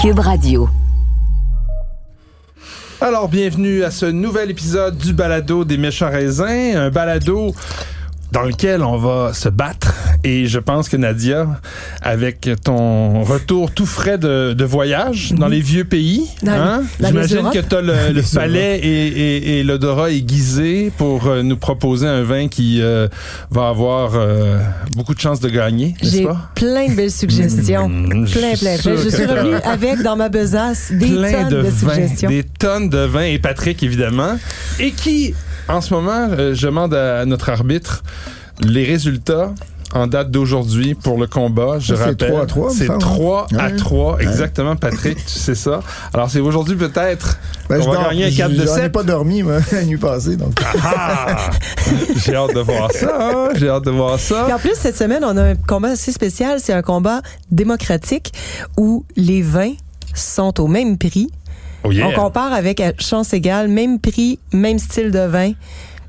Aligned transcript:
Cube 0.00 0.20
Radio. 0.20 0.66
Alors, 3.02 3.28
bienvenue 3.28 3.84
à 3.84 3.90
ce 3.90 4.06
nouvel 4.06 4.50
épisode 4.50 4.96
du 4.96 5.12
balado 5.12 5.66
des 5.66 5.76
méchants 5.76 6.08
raisins, 6.08 6.74
un 6.74 6.88
balado 6.88 7.54
dans 8.32 8.40
lequel 8.40 8.82
on 8.82 8.96
va 8.96 9.34
se 9.34 9.50
battre. 9.50 9.89
Et 10.24 10.46
je 10.46 10.58
pense 10.58 10.88
que 10.88 10.96
Nadia, 10.96 11.46
avec 12.02 12.48
ton 12.62 13.22
retour 13.22 13.70
tout 13.72 13.86
frais 13.86 14.18
de, 14.18 14.52
de 14.52 14.64
voyage 14.64 15.32
dans 15.32 15.48
les 15.48 15.60
vieux 15.60 15.84
pays, 15.84 16.28
hein, 16.46 16.82
j'imagine 17.02 17.50
que 17.52 17.58
tu 17.60 17.74
as 17.74 17.80
le, 17.80 18.12
le 18.12 18.22
palais 18.34 18.78
et, 18.78 19.06
et, 19.08 19.58
et 19.60 19.62
l'odorat 19.64 20.10
aiguisé 20.10 20.92
pour 20.96 21.26
euh, 21.26 21.42
nous 21.42 21.56
proposer 21.56 22.06
un 22.06 22.22
vin 22.22 22.48
qui 22.48 22.80
euh, 22.82 23.08
va 23.50 23.68
avoir 23.68 24.12
euh, 24.14 24.58
beaucoup 24.94 25.14
de 25.14 25.20
chances 25.20 25.40
de 25.40 25.48
gagner, 25.48 25.94
n'est-ce 26.02 26.16
J'ai 26.16 26.24
pas? 26.24 26.50
plein 26.54 26.88
de 26.88 26.94
belles 26.94 27.10
suggestions. 27.10 27.88
Mmh, 27.88 28.26
je 28.26 28.38
plein, 28.38 28.54
suis 28.56 28.66
plein, 28.66 28.78
plein. 28.78 28.96
Je 29.02 29.08
suis 29.08 29.24
revenue 29.26 29.54
avec 29.64 30.02
dans 30.02 30.16
ma 30.16 30.28
besace 30.28 30.92
des 30.92 31.06
plein 31.06 31.32
tonnes 31.32 31.48
de, 31.48 31.56
de, 31.62 31.68
vin, 31.68 31.94
suggestions. 31.94 32.28
des 32.28 32.44
tonnes 32.44 32.88
de 32.88 32.98
vin 32.98 33.22
et 33.24 33.38
Patrick 33.38 33.82
évidemment, 33.82 34.36
et 34.78 34.92
qui 34.92 35.34
en 35.68 35.80
ce 35.80 35.94
moment, 35.94 36.28
euh, 36.30 36.52
je 36.54 36.66
demande 36.66 36.94
à 36.94 37.24
notre 37.26 37.48
arbitre 37.48 38.02
les 38.60 38.84
résultats 38.84 39.54
en 39.94 40.06
date 40.06 40.30
d'aujourd'hui 40.30 40.94
pour 40.94 41.18
le 41.18 41.26
combat. 41.26 41.78
Je 41.80 41.94
C'est 41.94 42.02
rappelle, 42.04 42.28
3 42.30 42.42
à 42.42 42.46
3, 42.46 42.68
me 42.68 42.74
c'est 42.74 42.86
semble. 42.86 42.98
3 43.00 43.46
à 43.58 43.66
Ouais. 43.66 43.76
3, 43.76 44.18
exactement 44.20 44.76
Patrick, 44.76 45.16
tu 45.24 45.38
sais 45.38 45.54
ça. 45.54 45.80
Alors 46.14 46.30
c'est 46.30 46.40
aujourd'hui 46.40 46.76
peut-être 46.76 47.38
Ben, 47.68 47.78
qu'on 47.78 47.84
je 47.84 47.88
va 47.88 47.94
dors- 47.96 48.04
gagner 48.10 48.26
un 48.26 48.30
4 48.30 48.50
de 48.52 48.56
J'en 48.66 48.76
ai 48.76 48.80
7. 48.82 48.92
pas 48.92 49.02
dormi, 49.02 49.42
moi, 49.42 49.58
la 49.72 49.84
nuit 49.84 49.96
passée. 49.96 50.36
Donc. 50.36 50.52
Ah! 50.82 51.50
J'ai 52.24 52.34
hâte 52.34 52.54
de 52.54 52.60
voir 52.60 52.92
ça, 52.92 53.18
hein? 53.20 53.48
j'ai 53.56 53.68
hâte 53.68 53.84
de 53.84 53.90
voir 53.90 54.18
ça. 54.20 54.54
en 54.54 54.58
plus, 54.58 54.74
cette 54.74 54.96
semaine, 54.96 55.24
on 55.24 55.36
a 55.36 55.42
un 55.42 55.54
combat 55.56 55.88
assez 55.90 56.12
spécial. 56.12 56.58
C'est 56.60 56.72
un 56.72 56.82
combat 56.82 57.22
démocratique 57.50 58.32
où 58.76 59.04
les 59.16 59.42
vins 59.42 59.72
sont 60.14 60.60
au 60.60 60.66
même 60.66 60.98
prix. 60.98 61.28
Oh 61.82 61.90
yeah. 61.90 62.06
On 62.08 62.12
compare 62.12 62.52
avec 62.52 62.80
à 62.80 62.92
chance 62.98 63.32
égale, 63.32 63.68
même 63.68 63.98
prix, 63.98 64.38
même 64.52 64.78
style 64.78 65.10
de 65.10 65.20
vin. 65.20 65.52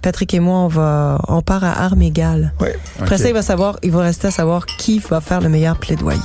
Patrick 0.02 0.34
et 0.34 0.40
moi, 0.40 0.60
on 0.60 0.68
va, 0.68 1.20
on 1.28 1.42
part 1.42 1.64
à 1.64 1.84
armes 1.84 2.02
égales. 2.02 2.54
Ouais. 2.60 2.76
Après 3.00 3.18
ça, 3.20 3.28
il 3.28 3.34
va 3.34 3.44
savoir, 3.44 3.78
il 3.84 3.92
va 3.92 4.02
rester 4.02 4.28
à 4.28 4.32
savoir 4.32 4.66
qui 4.66 5.00
va 5.00 5.22
faire 5.22 5.42
le 5.42 5.50
meilleur 5.50 5.78
plaidoyer. 5.78 6.20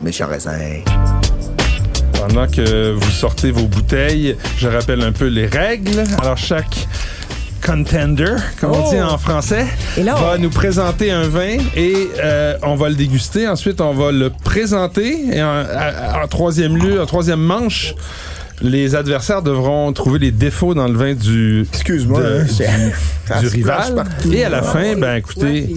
Méchant 0.00 0.26
raisin. 0.26 0.58
Pendant 2.14 2.46
que 2.46 2.92
vous 2.92 3.10
sortez 3.10 3.50
vos 3.50 3.66
bouteilles, 3.66 4.36
je 4.56 4.68
rappelle 4.68 5.02
un 5.02 5.12
peu 5.12 5.26
les 5.26 5.46
règles. 5.46 6.04
Alors, 6.22 6.38
chaque 6.38 6.88
contender, 7.72 8.34
comme 8.60 8.70
on 8.72 8.84
Oh. 8.86 8.90
dit 8.90 9.00
en 9.00 9.18
français, 9.18 9.66
Et 9.98 10.02
là, 10.02 10.14
va 10.14 10.38
nous 10.38 10.48
présenter 10.50 11.10
un 11.10 11.28
vin 11.28 11.58
et 11.76 12.08
euh, 12.22 12.56
on 12.62 12.76
va 12.76 12.88
le 12.88 12.94
déguster. 12.94 13.46
Ensuite, 13.46 13.80
on 13.80 13.92
va 13.92 14.10
le 14.10 14.30
présenter. 14.30 15.36
Et 15.36 15.42
en 15.42 16.26
troisième 16.30 16.76
lieu, 16.76 17.00
en 17.00 17.06
troisième 17.06 17.40
manche, 17.40 17.94
les 18.62 18.94
adversaires 18.94 19.42
devront 19.42 19.92
trouver 19.92 20.18
les 20.18 20.30
défauts 20.30 20.74
dans 20.74 20.88
le 20.88 20.94
vin 20.96 21.14
du, 21.14 21.66
Excuse-moi. 21.72 22.20
de- 22.22 22.44
hein, 23.30 23.40
du 23.40 23.46
rival. 23.48 23.94
partout. 23.94 24.32
Et 24.32 24.44
à 24.44 24.48
la 24.48 24.62
fin, 24.62 24.96
ben 24.96 25.16
écoutez, 25.16 25.74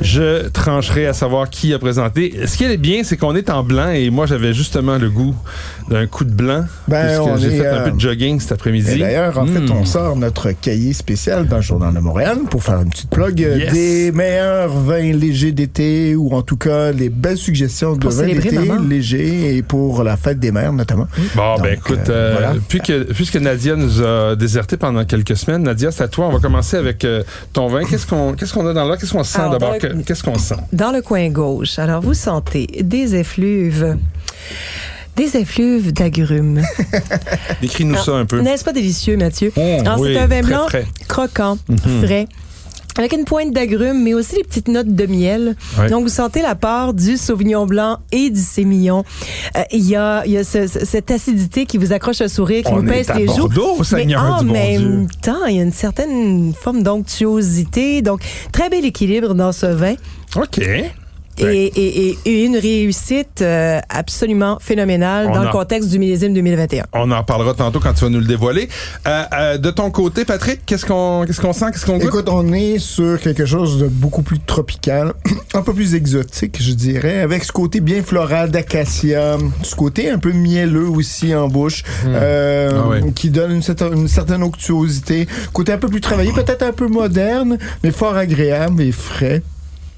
je 0.00 0.48
trancherai 0.48 1.06
à 1.06 1.12
savoir 1.12 1.50
qui 1.50 1.72
a 1.74 1.78
présenté. 1.78 2.34
Ce 2.46 2.56
qui 2.56 2.64
est 2.64 2.76
bien, 2.76 3.02
c'est 3.04 3.16
qu'on 3.16 3.34
est 3.36 3.50
en 3.50 3.62
blanc 3.62 3.90
et 3.90 4.10
moi 4.10 4.26
j'avais 4.26 4.52
justement 4.54 4.96
le 4.98 5.10
goût 5.10 5.34
d'un 5.90 6.06
coup 6.06 6.24
de 6.24 6.32
blanc. 6.32 6.64
Ben, 6.86 7.06
puisque 7.06 7.20
on 7.22 7.36
j'ai 7.36 7.48
est, 7.54 7.58
fait 7.58 7.66
un 7.66 7.74
euh, 7.74 7.84
peu 7.86 7.90
de 7.92 8.00
jogging 8.00 8.40
cet 8.40 8.50
Et 8.50 8.54
après-midi. 8.54 8.98
d'ailleurs, 8.98 9.38
en 9.38 9.46
fait, 9.46 9.70
on 9.70 9.84
sort 9.84 10.16
notre 10.16 10.52
cahier 10.52 10.92
spécial 10.92 11.46
dans 11.48 11.56
le 11.56 11.62
Journal 11.62 11.94
de 11.94 11.98
Montréal 12.00 12.38
pour 12.50 12.62
faire 12.62 12.80
une 12.80 12.90
petite 12.90 13.10
plug 13.10 13.42
euh, 13.42 13.56
Yes. 13.58 13.72
des 13.72 14.12
meilleurs 14.12 14.68
vins 14.70 15.12
légers 15.12 15.52
d'été 15.52 16.14
ou 16.14 16.32
en 16.34 16.42
tout 16.42 16.56
cas 16.56 16.92
les 16.92 17.08
belles 17.08 17.36
suggestions 17.38 17.94
de 17.94 18.00
Pour 18.00 18.10
vins 18.10 18.26
d'été 18.26 18.52
maman. 18.58 18.80
légers 18.82 19.56
et 19.56 19.62
pour 19.62 20.02
la 20.04 20.16
fête 20.16 20.38
des 20.38 20.52
mères 20.52 20.72
notamment. 20.72 21.06
Bon, 21.34 21.54
Donc, 21.56 21.62
ben 21.62 21.74
écoute, 21.74 21.97
euh, 22.08 22.10
euh, 22.10 22.32
voilà. 22.32 22.54
puisque, 22.68 23.04
puisque 23.14 23.36
Nadia 23.36 23.76
nous 23.76 24.02
a 24.02 24.36
déserté 24.36 24.76
pendant 24.76 25.04
quelques 25.04 25.36
semaines, 25.36 25.62
Nadia, 25.62 25.90
c'est 25.90 26.02
à 26.04 26.08
toi. 26.08 26.26
On 26.28 26.32
va 26.32 26.38
commencer 26.40 26.76
avec 26.76 27.04
euh, 27.04 27.22
ton 27.52 27.68
vin. 27.68 27.84
Qu'est-ce 27.84 28.06
qu'on 28.06 28.34
qu'est-ce 28.34 28.52
qu'on 28.52 28.66
a 28.66 28.72
dans 28.72 28.84
là? 28.86 28.96
Qu'est-ce 28.96 29.12
qu'on 29.12 29.24
sent 29.24 29.38
d'abord? 29.38 29.58
dans 29.58 29.72
le- 29.74 29.78
Que- 29.80 30.02
Qu'est-ce 30.04 30.22
qu'on 30.22 30.38
sent? 30.38 30.56
Dans 30.72 30.90
le 30.92 31.02
coin 31.02 31.28
gauche, 31.30 31.78
alors 31.78 32.00
vous 32.02 32.14
sentez 32.14 32.66
des 32.82 33.14
effluves. 33.16 33.96
Des 35.16 35.36
effluves 35.36 35.92
d'agrumes. 35.92 36.62
Décris-nous 37.60 37.96
ça 37.96 38.12
un 38.12 38.24
peu. 38.24 38.40
N'est-ce 38.40 38.64
pas 38.64 38.72
délicieux, 38.72 39.16
Mathieu? 39.16 39.50
Oh, 39.56 39.78
Alors, 39.80 39.98
oui, 39.98 40.12
c'est 40.14 40.20
un 40.20 40.26
vin 40.26 40.40
très 40.40 40.42
blanc 40.42 40.66
frais. 40.68 40.86
croquant, 41.08 41.58
Mhm. 41.68 41.78
frais. 42.04 42.26
Avec 42.98 43.12
une 43.12 43.24
pointe 43.24 43.52
d'agrumes, 43.52 44.02
mais 44.02 44.12
aussi 44.12 44.34
des 44.36 44.42
petites 44.44 44.68
notes 44.68 44.94
de 44.94 45.06
miel. 45.06 45.56
Ouais. 45.78 45.88
Donc, 45.88 46.02
vous 46.02 46.08
sentez 46.10 46.42
la 46.42 46.54
part 46.56 46.92
du 46.94 47.16
Sauvignon 47.16 47.64
blanc 47.64 47.98
et 48.12 48.28
du 48.30 48.40
Sémillon. 48.40 49.04
Euh, 49.56 49.62
Il 49.72 49.88
y 49.88 49.94
a, 49.96 50.26
y 50.26 50.36
a 50.36 50.44
ce- 50.44 50.66
ce- 50.66 50.84
cette 50.84 51.10
acidité 51.10 51.64
qui 51.64 51.78
vous 51.78 51.92
accroche 51.92 52.18
le 52.20 52.28
sourire, 52.28 52.64
qui 52.64 52.72
On 52.72 52.76
vous 52.76 52.82
pèse 52.88 53.06
les 53.16 53.26
joues. 53.36 53.48
Mais 54.08 54.16
en 54.16 54.42
du 54.42 54.50
même 54.50 55.06
temps, 55.22 55.44
il 55.46 55.56
y 55.56 55.60
a 55.60 55.62
une 55.62 55.72
certaine 55.72 56.52
forme 56.60 56.82
d'onctuosité. 56.82 58.02
Donc, 58.02 58.20
très 58.52 58.68
bel 58.68 58.84
équilibre 58.84 59.34
dans 59.34 59.52
ce 59.52 59.66
vin. 59.66 59.94
OK. 60.36 60.60
Et, 61.40 61.66
et- 61.66 62.18
et- 62.24 62.44
une 62.44 62.56
réussite 62.56 63.42
euh, 63.42 63.80
absolument 63.88 64.58
phénoménale 64.60 65.26
On 65.30 65.34
dans 65.34 65.42
le 65.44 65.50
contexte 65.50 65.88
du 65.90 65.98
millésime 65.98 66.34
2021. 66.34 66.84
On 66.94 67.10
en 67.10 67.22
parlera 67.22 67.54
tantôt 67.54 67.80
quand 67.80 67.92
tu 67.94 68.04
vas 68.04 68.10
nous 68.10 68.18
le 68.20 68.24
dévoiler. 68.26 68.68
Euh, 69.06 69.22
euh, 69.32 69.58
de 69.58 69.70
ton 69.70 69.90
côté, 69.90 70.24
Patrick, 70.24 70.60
qu'est-ce 70.66 70.84
qu'on 70.86 71.24
qu'est-ce 71.26 71.40
qu'on 71.40 71.52
sent? 71.52 71.66
Qu'est-ce 71.72 71.86
qu'on 71.86 71.98
goûte? 71.98 72.08
Écoute, 72.08 72.28
on 72.28 72.52
est 72.52 72.78
sur 72.78 73.20
quelque 73.20 73.46
chose 73.46 73.78
de 73.78 73.86
beaucoup 73.88 74.22
plus 74.22 74.38
tropical, 74.40 75.12
un 75.54 75.62
peu 75.62 75.72
plus 75.74 75.94
exotique, 75.94 76.56
je 76.60 76.72
dirais, 76.72 77.20
avec 77.20 77.44
ce 77.44 77.52
côté 77.52 77.80
bien 77.80 78.02
floral 78.02 78.50
d'acacia, 78.50 79.36
ce 79.62 79.74
côté 79.74 80.10
un 80.10 80.18
peu 80.18 80.32
mielleux 80.32 80.88
aussi 80.88 81.34
en 81.34 81.48
bouche, 81.48 81.82
euh, 82.06 82.70
Ah 82.84 82.88
ouais. 82.88 83.12
qui 83.14 83.30
donne 83.30 83.52
une 83.52 83.62
certaine, 83.62 83.92
une 83.98 84.08
certaine 84.08 84.42
onctuosité, 84.42 85.26
côté 85.52 85.72
un 85.72 85.78
peu 85.78 85.88
plus 85.88 86.00
travaillé, 86.00 86.32
peut-être 86.32 86.62
un 86.62 86.72
peu 86.72 86.88
moderne, 86.88 87.58
mais 87.84 87.90
fort 87.90 88.16
agréable 88.16 88.82
et 88.82 88.92
frais, 88.92 89.42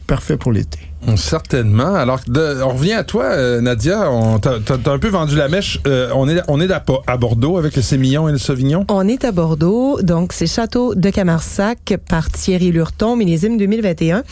parfait 0.06 0.36
pour 0.36 0.52
l'été. 0.52 0.78
Certainement. 1.16 1.94
Alors, 1.94 2.20
de- 2.26 2.62
on 2.62 2.70
revient 2.70 2.92
à 2.92 3.04
toi, 3.04 3.24
euh, 3.24 3.60
Nadia. 3.60 4.06
T'as- 4.42 4.58
t'as 4.78 4.92
un 4.92 4.98
peu 4.98 5.08
vendu 5.08 5.36
la 5.36 5.48
mèche. 5.48 5.80
Euh, 5.86 6.10
on 6.14 6.28
est 6.28 6.40
on 6.48 6.60
est 6.60 6.70
à, 6.70 6.82
à 7.06 7.16
Bordeaux 7.16 7.58
avec 7.58 7.76
le 7.76 7.82
Sémillon 7.82 8.28
et 8.28 8.32
le 8.32 8.38
Sauvignon? 8.38 8.84
On 8.88 9.06
est 9.08 9.24
à 9.24 9.32
Bordeaux, 9.32 10.00
donc 10.02 10.32
c'est 10.32 10.46
Château 10.46 10.94
de 10.94 11.10
Camarsac 11.10 11.94
par 12.08 12.30
Thierry 12.30 12.70
Lurton, 12.70 13.16
millésime 13.16 13.56
2021. 13.58 14.22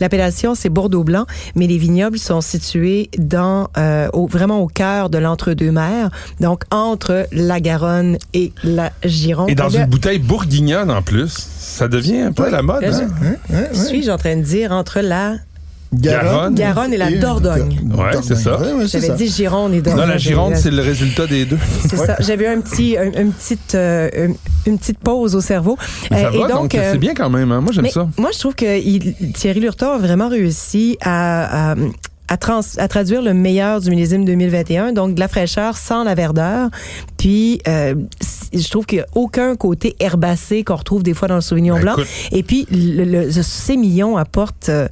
L'appellation 0.00 0.54
c'est 0.54 0.68
Bordeaux 0.68 1.04
blanc, 1.04 1.26
mais 1.54 1.66
les 1.66 1.78
vignobles 1.78 2.18
sont 2.18 2.40
situés 2.40 3.10
dans 3.18 3.68
euh, 3.78 4.08
au, 4.12 4.26
vraiment 4.26 4.60
au 4.60 4.66
cœur 4.66 5.10
de 5.10 5.18
l'entre-deux-mers, 5.18 6.10
donc 6.40 6.62
entre 6.70 7.26
la 7.32 7.60
Garonne 7.60 8.18
et 8.34 8.52
la 8.64 8.92
Gironde. 9.04 9.50
Et 9.50 9.54
dans 9.54 9.68
une 9.70 9.86
bouteille 9.86 10.18
bourguignonne 10.18 10.90
en 10.90 11.02
plus. 11.02 11.32
Ça 11.58 11.88
devient 11.88 12.20
un 12.20 12.32
peu 12.32 12.44
Oui. 12.44 12.50
la 12.52 12.62
mode. 12.62 12.84
Hein? 12.84 13.08
Hein, 13.22 13.34
hein, 13.52 13.54
hein? 13.54 13.74
Suis-je 13.74 14.10
en 14.10 14.16
train 14.16 14.36
de 14.36 14.42
dire 14.42 14.72
entre 14.72 15.00
la 15.00 15.34
Garonne. 16.00 16.54
Garonne 16.54 16.92
et 16.92 16.96
la 16.96 17.10
Dordogne. 17.12 17.78
Ouais, 17.96 18.10
c'est 18.22 18.34
ça. 18.36 18.58
Ouais, 18.60 18.86
J'avais 18.86 19.06
ça. 19.08 19.14
dit 19.14 19.28
Gironde 19.28 19.74
et 19.74 19.80
Dordogne. 19.82 20.02
Non, 20.04 20.08
la 20.08 20.18
Gironde, 20.18 20.56
c'est 20.56 20.70
le 20.70 20.82
résultat 20.82 21.26
des 21.26 21.44
deux. 21.44 21.58
C'est 21.88 21.96
ça. 21.96 22.16
J'avais 22.20 22.46
un 22.46 22.60
petit, 22.60 22.96
un- 22.96 23.12
une 23.20 23.32
petite, 23.32 23.74
euh, 23.74 24.28
une, 24.66 24.78
petite 24.78 24.98
pause 24.98 25.34
au 25.34 25.40
cerveau. 25.40 25.76
Mais 26.10 26.22
ça 26.22 26.28
Euh, 26.28 26.40
va, 26.42 26.48
donc, 26.48 26.74
euh, 26.74 26.90
c'est 26.92 26.98
bien 26.98 27.14
quand 27.14 27.30
même. 27.30 27.52
hein. 27.52 27.60
Moi, 27.60 27.72
j'aime 27.72 27.88
ça. 27.88 28.08
Moi, 28.18 28.30
je 28.32 28.38
trouve 28.38 28.54
que 28.54 28.78
il- 28.78 29.14
Thierry 29.32 29.60
Lurton 29.60 29.92
a 29.92 29.98
vraiment 29.98 30.28
réussi 30.28 30.96
à, 31.00 31.72
à, 31.72 31.74
à, 32.28 32.36
trans- 32.36 32.60
à 32.78 32.88
traduire 32.88 33.22
le 33.22 33.34
meilleur 33.34 33.80
du 33.80 33.90
millésime 33.90 34.24
2021, 34.24 34.92
donc 34.92 35.14
de 35.14 35.20
la 35.20 35.28
fraîcheur 35.28 35.76
sans 35.76 36.02
la 36.04 36.14
verdeur. 36.14 36.68
Puis, 37.26 37.60
euh, 37.66 37.96
je 38.54 38.70
trouve 38.70 38.86
qu'il 38.86 38.98
n'y 38.98 39.02
a 39.02 39.06
aucun 39.16 39.56
côté 39.56 39.96
herbacé 39.98 40.62
qu'on 40.62 40.76
retrouve 40.76 41.02
des 41.02 41.12
fois 41.12 41.26
dans 41.26 41.34
le 41.34 41.40
Sauvignon 41.40 41.74
Ben, 41.74 41.80
blanc. 41.82 41.92
écoute. 41.94 42.06
Et 42.30 42.44
puis, 42.44 42.68
le, 42.70 43.02
le, 43.02 43.32
ce 43.32 43.42
sémillon 43.42 44.16
apporte, 44.16 44.68
euh, 44.68 44.86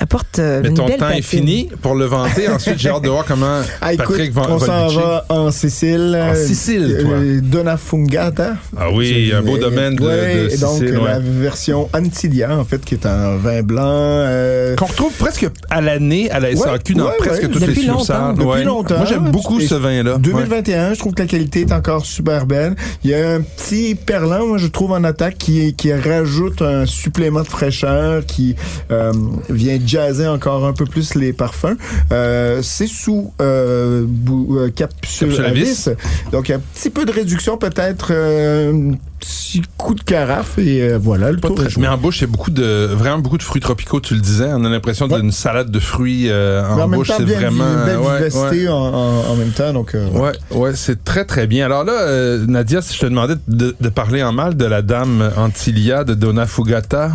apporte 0.00 0.38
euh, 0.38 0.60
Mais 0.62 0.68
une 0.70 0.74
ton 0.74 0.86
belle 0.86 0.96
temps 0.96 1.10
est 1.10 1.20
fini 1.20 1.68
pour 1.82 1.94
le 1.94 2.06
vanter. 2.06 2.48
Ensuite, 2.48 2.78
j'ai 2.78 2.88
hâte 2.88 3.02
de 3.02 3.10
voir 3.10 3.26
comment 3.26 3.60
Ah, 3.82 3.92
écoute, 3.92 4.06
Patrick 4.08 4.32
va, 4.32 4.46
on 4.48 4.58
s'en 4.58 4.88
va 4.88 5.26
en 5.28 5.50
Sicile. 5.50 6.18
En 6.18 6.34
Sicile, 6.34 7.00
toi. 7.02 7.10
euh, 7.16 7.40
Donna 7.42 7.76
Fungata. 7.76 8.54
Ah 8.74 8.90
oui, 8.90 9.30
un 9.34 9.42
beau 9.42 9.58
domaine 9.58 9.94
de, 9.96 10.02
ouais, 10.06 10.44
de 10.48 10.54
et 10.54 10.56
donc, 10.56 10.80
ouais. 10.80 10.92
la 11.04 11.18
version 11.18 11.90
Antilia, 11.94 12.56
en 12.58 12.64
fait, 12.64 12.82
qui 12.82 12.94
est 12.94 13.04
un 13.04 13.36
vin 13.36 13.60
blanc. 13.60 13.82
euh, 13.84 14.74
Qu'on 14.76 14.86
retrouve 14.86 15.12
presque 15.12 15.46
à 15.68 15.82
l'année 15.82 16.30
à 16.30 16.40
la 16.40 16.56
SAQ 16.56 16.94
dans 16.94 17.08
ouais, 17.08 17.12
presque 17.18 17.42
ouais. 17.42 17.48
toutes 17.50 17.60
Depuis 17.60 17.74
les 17.82 17.88
succursales. 17.88 18.34
Depuis 18.36 18.64
longtemps. 18.64 18.96
Moi, 18.96 19.06
j'aime 19.06 19.30
beaucoup 19.30 19.60
Et 19.60 19.66
ce 19.66 19.74
vin-là. 19.74 20.14
Ouais. 20.14 20.18
2021, 20.20 20.94
je 20.94 20.98
trouve 21.00 21.12
que 21.12 21.20
la 21.20 21.28
qualité 21.28 21.57
est 21.60 21.72
encore 21.72 22.04
super 22.04 22.46
belle. 22.46 22.74
Il 23.04 23.10
y 23.10 23.14
a 23.14 23.34
un 23.34 23.40
petit 23.40 23.94
perlant, 23.94 24.46
moi, 24.46 24.58
je 24.58 24.66
trouve, 24.66 24.92
en 24.92 25.04
attaque 25.04 25.38
qui, 25.38 25.74
qui 25.74 25.92
rajoute 25.92 26.62
un 26.62 26.86
supplément 26.86 27.42
de 27.42 27.48
fraîcheur 27.48 28.24
qui 28.26 28.56
euh, 28.90 29.12
vient 29.48 29.78
jazzer 29.84 30.26
encore 30.26 30.66
un 30.66 30.72
peu 30.72 30.84
plus 30.84 31.14
les 31.14 31.32
parfums. 31.32 31.76
Euh, 32.12 32.60
c'est 32.62 32.86
sous 32.86 33.32
euh, 33.40 34.06
euh, 34.30 34.70
capsule 34.70 35.28
Capsule 35.28 35.44
à 35.44 35.50
vis. 35.52 35.90
Donc, 36.32 36.48
il 36.48 36.52
y 36.52 36.54
a 36.54 36.58
un 36.58 36.62
petit 36.74 36.90
peu 36.90 37.04
de 37.04 37.12
réduction, 37.12 37.56
peut-être 37.56 38.08
euh, 38.10 38.92
petit 39.18 39.62
coup 39.76 39.94
de 39.94 40.02
carafe 40.02 40.58
et 40.58 40.82
euh, 40.82 40.98
voilà, 40.98 41.30
le 41.32 41.38
Pas 41.38 41.48
tour 41.48 41.56
très- 41.56 41.66
est 41.66 41.70
joué. 41.70 41.82
mais 41.82 41.88
en 41.88 41.96
bouche, 41.98 42.18
il 42.18 42.20
y 42.22 42.24
a 42.24 42.26
beaucoup 42.28 42.50
de, 42.50 42.86
vraiment 42.92 43.18
beaucoup 43.18 43.38
de 43.38 43.42
fruits 43.42 43.60
tropicaux, 43.60 44.00
tu 44.00 44.14
le 44.14 44.20
disais. 44.20 44.48
On 44.52 44.64
a 44.64 44.68
l'impression 44.68 45.06
Ouais. 45.08 45.20
d'une 45.20 45.32
salade 45.32 45.70
de 45.70 45.78
fruits 45.80 46.26
euh, 46.28 46.66
en, 46.68 46.88
bouche. 46.88 47.10
C'est 47.16 47.22
vraiment. 47.24 47.64
une 47.64 47.84
belle 47.86 47.98
ouais, 47.98 48.16
vivacité 48.28 48.64
ouais. 48.64 48.68
En, 48.68 48.74
en- 48.76 49.24
en 49.30 49.36
même 49.36 49.50
temps. 49.50 49.72
Donc, 49.72 49.94
euh, 49.94 50.08
Ouais, 50.10 50.32
ouais, 50.52 50.72
c'est 50.74 51.02
très 51.04 51.24
très 51.24 51.46
bien. 51.46 51.66
Alors 51.66 51.84
là, 51.84 51.92
euh, 52.02 52.44
Nadia, 52.46 52.82
si 52.82 52.94
je 52.94 53.00
te 53.00 53.06
demandais 53.06 53.34
de, 53.48 53.74
de 53.80 53.88
parler 53.88 54.22
en 54.22 54.32
mal 54.32 54.56
de 54.56 54.64
la 54.64 54.82
dame 54.82 55.30
Antilia 55.36 56.04
de 56.04 56.14
Donna 56.14 56.46
Fugata 56.46 57.12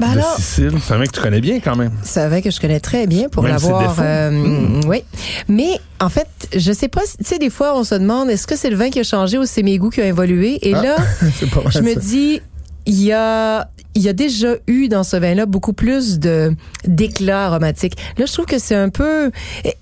Ben 0.00 0.06
de 0.08 0.12
alors- 0.18 0.36
Sicile, 0.36 0.72
c'est 0.82 0.94
un 0.94 0.98
mec 0.98 1.10
que 1.12 1.16
tu 1.16 1.22
connais 1.22 1.40
bien 1.40 1.60
quand 1.60 1.76
même. 1.76 1.92
C'est 2.02 2.26
vrai 2.28 2.42
que 2.42 2.50
je 2.50 2.60
connais 2.60 2.80
très 2.80 3.06
bien 3.06 3.28
pour 3.28 3.44
l'avoir. 3.46 3.96
euh, 4.00 4.80
Oui. 4.86 5.02
Mais 5.48 5.78
en 6.00 6.08
fait, 6.08 6.28
je 6.54 6.72
sais 6.72 6.88
pas. 6.88 7.02
si- 7.06 7.16
Tu 7.18 7.24
sais, 7.24 7.38
des 7.38 7.50
fois, 7.50 7.76
on 7.78 7.84
se 7.84 7.94
demande 7.94 8.28
est-ce 8.30 8.46
que 8.46 8.56
c'est 8.56 8.70
le 8.70 8.76
vin 8.76 8.90
qui 8.90 9.00
a 9.00 9.02
changé 9.02 9.38
ou 9.38 9.46
c'est 9.46 9.62
mes 9.62 9.78
goûts 9.78 9.90
qui 9.90 10.00
ont 10.00 10.04
évolué? 10.04 10.58
Et 10.62 10.74
Ah, 10.74 10.82
là, 10.82 10.96
je 11.70 11.80
me 11.80 11.94
dis, 11.94 12.40
il 12.86 13.02
y 13.02 13.12
a, 13.12 13.68
il 13.94 14.02
y 14.02 14.08
a 14.08 14.12
déjà 14.12 14.54
eu 14.66 14.88
dans 14.88 15.02
ce 15.04 15.16
vin-là 15.16 15.46
beaucoup 15.46 15.72
plus 15.72 16.18
de 16.18 16.54
d'éclat 16.86 17.46
aromatique. 17.46 17.96
Là, 18.18 18.26
je 18.26 18.32
trouve 18.32 18.46
que 18.46 18.58
c'est 18.58 18.74
un 18.76 18.90
peu. 18.90 19.30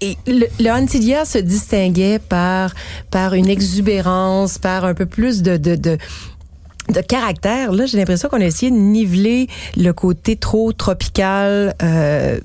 et 0.00 0.16
le, 0.26 0.46
le 0.60 0.70
Antilia 0.70 1.24
se 1.24 1.38
distinguait 1.38 2.18
par 2.20 2.72
par 3.10 3.34
une 3.34 3.48
exubérance, 3.48 4.58
par 4.58 4.84
un 4.84 4.94
peu 4.94 5.06
plus 5.06 5.42
de 5.42 5.56
de, 5.56 5.74
de 5.74 5.98
de 6.90 7.00
caractère. 7.00 7.72
Là, 7.72 7.86
j'ai 7.86 7.96
l'impression 7.98 8.28
qu'on 8.28 8.40
a 8.40 8.44
essayé 8.44 8.70
de 8.70 8.76
niveler 8.76 9.48
le 9.76 9.92
côté 9.92 10.36
trop 10.36 10.70
tropical 10.72 11.74
euh, 11.82 12.38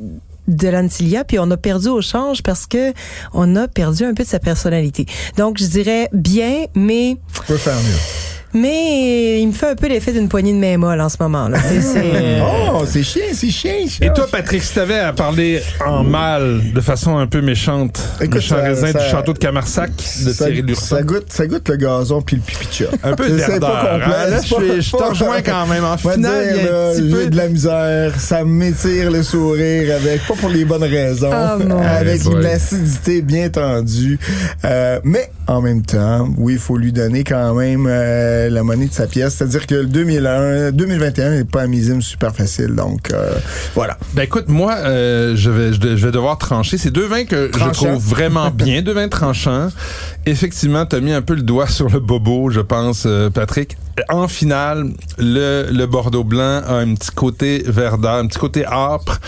de 0.49 0.67
l'Antilia, 0.67 1.23
puis 1.23 1.39
on 1.39 1.49
a 1.51 1.57
perdu 1.57 1.87
au 1.87 2.01
change 2.01 2.43
parce 2.43 2.65
que 2.65 2.93
on 3.33 3.55
a 3.55 3.67
perdu 3.67 4.03
un 4.03 4.13
peu 4.13 4.23
de 4.23 4.27
sa 4.29 4.39
personnalité. 4.39 5.05
Donc, 5.37 5.57
je 5.57 5.65
dirais 5.65 6.09
bien, 6.11 6.65
mais 6.75 7.17
mieux. 7.49 8.28
Mais 8.53 9.41
il 9.41 9.47
me 9.47 9.53
fait 9.53 9.69
un 9.71 9.75
peu 9.75 9.87
l'effet 9.87 10.11
d'une 10.11 10.27
poignée 10.27 10.53
de 10.53 10.57
main 10.57 10.77
molle 10.77 10.99
en 11.01 11.09
ce 11.09 11.17
moment. 11.19 11.47
Là. 11.47 11.57
C'est- 11.61 11.81
c'est- 11.81 12.39
Oh, 12.73 12.83
c'est 12.87 13.03
chien, 13.03 13.23
c'est 13.33 13.49
chien. 13.49 13.73
ça. 13.87 14.05
Et 14.05 14.13
toi, 14.13 14.27
Patrick, 14.31 14.61
si 14.63 14.73
t'avais 14.73 14.99
à 14.99 15.11
parler 15.13 15.61
en 15.85 16.03
mal, 16.03 16.61
de 16.73 16.81
façon 16.81 17.17
un 17.17 17.27
peu 17.27 17.41
méchante, 17.41 17.99
Écoute, 18.21 18.35
méchant 18.35 18.55
ça- 18.55 18.61
raisin 18.61 18.91
ça- 18.91 18.99
du 18.99 19.05
château 19.09 19.33
de 19.33 19.37
Camarsac 19.39 19.91
de 19.95 20.31
ça, 20.31 20.45
Thierry 20.45 20.75
ça 20.75 21.01
goûte, 21.03 21.25
ça 21.29 21.47
goûte 21.47 21.67
le 21.69 21.75
gazon 21.75 22.21
puis 22.21 22.37
le 22.37 22.41
pipi 22.41 22.67
de 22.67 22.71
chat. 22.73 22.95
Un 23.03 23.15
peu 23.15 23.23
complet, 23.29 23.43
hein? 23.53 23.97
Là, 24.29 24.41
je, 24.41 24.81
je 24.81 24.91
te 24.91 24.97
pas- 24.97 25.09
rejoins 25.09 25.41
quand 25.41 25.65
même. 25.67 25.83
En 25.83 25.97
finale, 25.97 26.53
dire, 26.53 26.71
là, 26.71 26.91
petit 26.93 27.03
j'ai 27.09 27.15
peu 27.15 27.25
de 27.27 27.35
la 27.35 27.47
misère, 27.49 28.19
ça 28.19 28.43
m'étire 28.43 29.11
le 29.11 29.23
sourire 29.23 29.95
avec, 29.95 30.25
pas 30.27 30.33
pour 30.35 30.49
les 30.49 30.65
bonnes 30.65 30.83
raisons, 30.83 31.29
Ah, 31.31 31.57
avec 31.97 32.23
une 32.25 32.45
acidité 32.45 33.21
bien 33.21 33.49
tendue. 33.49 34.19
Euh, 34.65 34.99
mais 35.03 35.29
en 35.47 35.61
même 35.61 35.81
temps, 35.81 36.27
oui, 36.37 36.53
il 36.53 36.59
faut 36.59 36.77
lui 36.77 36.91
donner 36.93 37.23
quand 37.23 37.53
même 37.55 37.85
euh, 37.89 38.38
la 38.50 38.63
monnaie 38.63 38.88
de 38.88 38.94
sa 38.94 39.07
pièce. 39.07 39.36
C'est-à-dire 39.36 39.68
que 39.68 39.75
le 39.75 39.86
2001, 39.86 40.71
2021 40.71 41.31
n'est 41.31 41.44
pas 41.44 41.63
un 41.63 41.68
millésime 41.68 42.01
super 42.01 42.36
facile. 42.36 42.75
Donc, 42.75 43.12
euh, 43.12 43.33
voilà. 43.75 43.97
Ben 44.13 44.24
écoute, 44.24 44.47
moi, 44.47 44.75
euh, 44.75 45.36
je, 45.36 45.50
vais, 45.50 45.74
je, 45.74 46.06
vais 46.06 46.12
devoir 46.12 46.38
trancher. 46.38 46.77
C'est 46.77 46.91
deux 46.91 47.06
vins 47.07 47.25
que 47.25 47.47
Tranchant. 47.47 47.74
je 47.74 47.88
trouve 47.88 48.03
vraiment 48.03 48.51
bien, 48.53 48.81
deux 48.81 48.94
vins 48.94 49.09
tranchants. 49.09 49.69
Effectivement, 50.25 50.86
tu 50.86 50.95
as 50.95 51.01
mis 51.01 51.13
un 51.13 51.21
peu 51.21 51.36
le 51.36 51.41
doigt 51.41 51.68
sur 51.68 51.89
le 51.89 52.00
bobo, 52.00 52.50
je 52.50 52.62
pense, 52.62 53.03
euh, 53.06 53.30
Patrick. 53.30 53.77
En 54.09 54.27
finale, 54.27 54.92
le, 55.18 55.68
le 55.71 55.85
Bordeaux 55.85 56.24
blanc 56.24 56.62
a 56.65 56.75
un 56.75 56.94
petit 56.95 57.12
côté 57.12 57.63
verdeur, 57.68 58.15
un 58.15 58.27
petit 58.27 58.39
côté 58.39 58.65
âpre. 58.65 59.19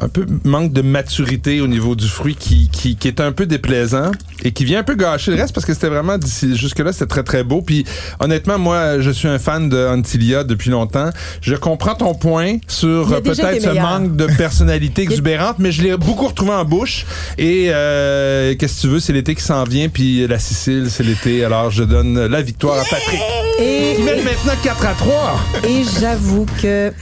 Un 0.00 0.08
peu 0.08 0.26
manque 0.44 0.72
de 0.72 0.82
maturité 0.82 1.60
au 1.60 1.68
niveau 1.68 1.94
du 1.94 2.08
fruit 2.08 2.34
qui, 2.34 2.68
qui, 2.70 2.96
qui 2.96 3.08
est 3.08 3.20
un 3.20 3.32
peu 3.32 3.46
déplaisant 3.46 4.10
et 4.44 4.52
qui 4.52 4.64
vient 4.64 4.80
un 4.80 4.82
peu 4.82 4.94
gâcher 4.94 5.30
le 5.30 5.36
reste 5.36 5.54
parce 5.54 5.64
que 5.64 5.74
c'était 5.74 5.88
vraiment 5.88 6.16
jusque-là 6.20 6.92
c'était 6.92 7.06
très 7.06 7.22
très 7.22 7.44
beau. 7.44 7.62
Puis 7.62 7.84
honnêtement, 8.20 8.58
moi 8.58 9.00
je 9.00 9.10
suis 9.10 9.28
un 9.28 9.38
fan 9.38 9.68
de 9.68 9.86
Antilia 9.86 10.44
depuis 10.44 10.70
longtemps. 10.70 11.10
Je 11.40 11.54
comprends 11.54 11.94
ton 11.94 12.14
point 12.14 12.56
sur 12.66 13.12
euh, 13.12 13.20
peut-être 13.20 13.62
ce 13.62 13.80
manque 13.80 14.16
de 14.16 14.26
personnalité 14.26 15.02
exubérante, 15.02 15.56
mais 15.58 15.72
je 15.72 15.82
l'ai 15.82 15.96
beaucoup 15.96 16.26
retrouvé 16.26 16.52
en 16.52 16.64
bouche. 16.64 17.06
Et 17.38 17.66
euh, 17.68 18.54
qu'est-ce 18.56 18.76
que 18.76 18.80
tu 18.82 18.88
veux, 18.88 19.00
c'est 19.00 19.12
l'été 19.12 19.34
qui 19.34 19.42
s'en 19.42 19.64
vient, 19.64 19.88
puis 19.88 20.26
la 20.26 20.38
Sicile, 20.38 20.88
c'est 20.90 21.04
l'été. 21.04 21.44
Alors 21.44 21.70
je 21.70 21.84
donne 21.84 22.26
la 22.26 22.42
victoire 22.42 22.78
à 22.78 22.84
Patrick. 22.84 23.20
Et, 23.60 23.94
Qui 23.96 24.02
mène 24.02 24.24
maintenant 24.24 24.54
4 24.62 24.86
à 24.86 24.94
3. 24.94 25.40
et 25.68 25.82
j'avoue 26.00 26.46
que 26.60 26.92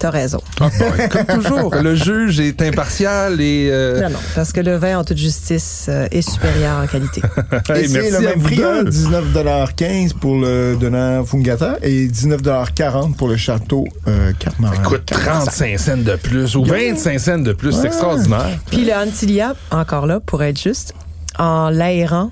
t'as 0.00 0.10
raison. 0.10 0.40
Ah, 0.60 0.68
bon, 0.78 1.08
comme 1.08 1.42
toujours, 1.42 1.74
le 1.82 1.94
juge 1.94 2.40
est 2.40 2.60
impartial 2.62 3.40
et... 3.40 3.68
euh, 3.70 4.00
Non, 4.02 4.10
non, 4.10 4.18
parce 4.34 4.52
que 4.52 4.60
le 4.60 4.76
vin 4.76 4.98
en 4.98 5.04
toute 5.04 5.18
justice 5.18 5.86
euh, 5.88 6.08
est 6.10 6.22
supérieur 6.22 6.82
en 6.82 6.86
qualité. 6.86 7.20
hey, 7.68 7.84
Et 7.84 7.88
c'est 7.88 8.00
merci 8.00 8.10
le 8.12 8.20
même 8.20 8.42
prix, 8.42 8.62
hein, 8.62 8.82
deux. 8.84 8.90
19,15 8.90 10.14
pour 10.14 10.36
le 10.36 10.76
Donnant 10.80 11.24
Fungata 11.24 11.76
et 11.82 12.08
19,40 12.08 13.14
pour 13.14 13.28
le 13.28 13.36
château 13.36 13.84
euh, 14.08 14.32
Carmaran. 14.38 14.74
Écoute, 14.82 15.06
35 15.06 15.78
cents 15.78 15.96
de 15.98 16.16
plus 16.16 16.56
ou 16.56 16.64
25 16.64 17.18
cents 17.20 17.38
de 17.38 17.52
plus, 17.52 17.72
c'est 17.72 17.86
extraordinaire. 17.86 18.58
Puis 18.70 18.84
le 18.84 18.92
Antilia, 18.94 19.54
encore 19.70 20.06
là, 20.06 20.18
pour 20.20 20.42
être 20.42 20.60
juste, 20.60 20.94
en 21.38 21.68
l'aérant, 21.70 22.30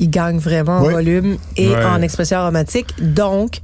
il 0.00 0.10
gagne 0.10 0.38
vraiment 0.38 0.78
en 0.78 0.86
Oui. 0.86 0.92
volume 0.94 1.36
et 1.56 1.68
Ouais. 1.68 1.84
en 1.84 2.00
expression 2.02 2.38
aromatique. 2.38 2.94
Donc, 3.00 3.60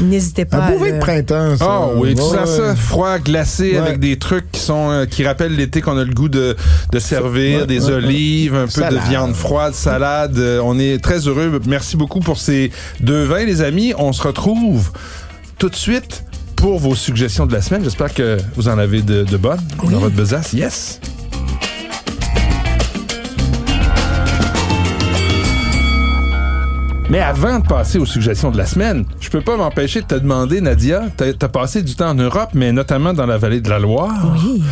n'hésitez 0.00 0.44
pas 0.44 0.58
Un 0.58 0.70
beau 0.70 0.82
à 0.84 0.88
vin 0.88 0.94
de 0.94 1.00
printemps, 1.00 1.56
ça. 1.56 1.64
Ah 1.68 1.88
oui, 1.96 2.14
tu 2.14 2.20
Ouais, 2.22 2.28
sens 2.38 2.56
ça, 2.56 2.76
froid, 2.76 3.18
glacé, 3.18 3.72
Ouais. 3.72 3.78
avec 3.78 3.98
des 4.00 4.16
trucs 4.18 4.50
qui 4.52 4.60
sont 4.60 4.90
euh, 4.90 5.06
qui 5.06 5.24
rappellent 5.26 5.54
l'été 5.56 5.80
qu'on 5.80 5.96
a 5.98 6.04
le 6.04 6.12
goût 6.12 6.28
de, 6.28 6.56
de 6.92 6.98
servir, 6.98 7.60
Ouais, 7.60 7.66
des 7.66 7.86
ouais, 7.86 7.92
olives, 7.92 8.54
un 8.54 8.64
peu 8.66 8.70
Salade. 8.70 8.94
de 8.94 9.08
viande 9.08 9.34
froide, 9.34 9.74
salade. 9.74 10.38
Euh, 10.38 10.60
on 10.64 10.78
est 10.78 11.02
très 11.02 11.26
heureux. 11.26 11.60
Merci 11.66 11.96
beaucoup 11.96 12.20
pour 12.20 12.38
ces 12.38 12.70
deux 13.00 13.24
vins, 13.24 13.44
les 13.44 13.62
amis. 13.62 13.92
On 13.98 14.12
se 14.12 14.22
retrouve 14.22 14.90
tout 15.58 15.68
de 15.68 15.76
suite 15.76 16.24
pour 16.56 16.78
vos 16.78 16.94
suggestions 16.94 17.46
de 17.46 17.52
la 17.52 17.62
semaine. 17.62 17.84
J'espère 17.84 18.12
que 18.12 18.36
vous 18.56 18.68
en 18.68 18.78
avez 18.78 19.02
de, 19.02 19.22
de 19.24 19.36
bonnes 19.36 19.60
dans 19.90 19.98
votre 20.00 20.14
besace. 20.16 20.52
Yes! 20.52 21.00
Mais 27.10 27.20
avant 27.20 27.58
de 27.58 27.66
passer 27.66 27.98
aux 27.98 28.04
suggestions 28.04 28.50
de 28.50 28.58
la 28.58 28.66
semaine, 28.66 29.06
je 29.18 29.30
peux 29.30 29.40
pas 29.40 29.56
m'empêcher 29.56 30.02
de 30.02 30.06
te 30.06 30.14
demander, 30.14 30.60
Nadia, 30.60 31.04
t'as 31.16 31.26
as 31.40 31.48
passé 31.48 31.82
du 31.82 31.94
temps 31.94 32.10
en 32.10 32.14
Europe, 32.14 32.50
mais 32.52 32.70
notamment 32.70 33.14
dans 33.14 33.24
la 33.24 33.38
vallée 33.38 33.62
de 33.62 33.70
la 33.70 33.78
Loire. 33.78 34.12
Oui. 34.44 34.62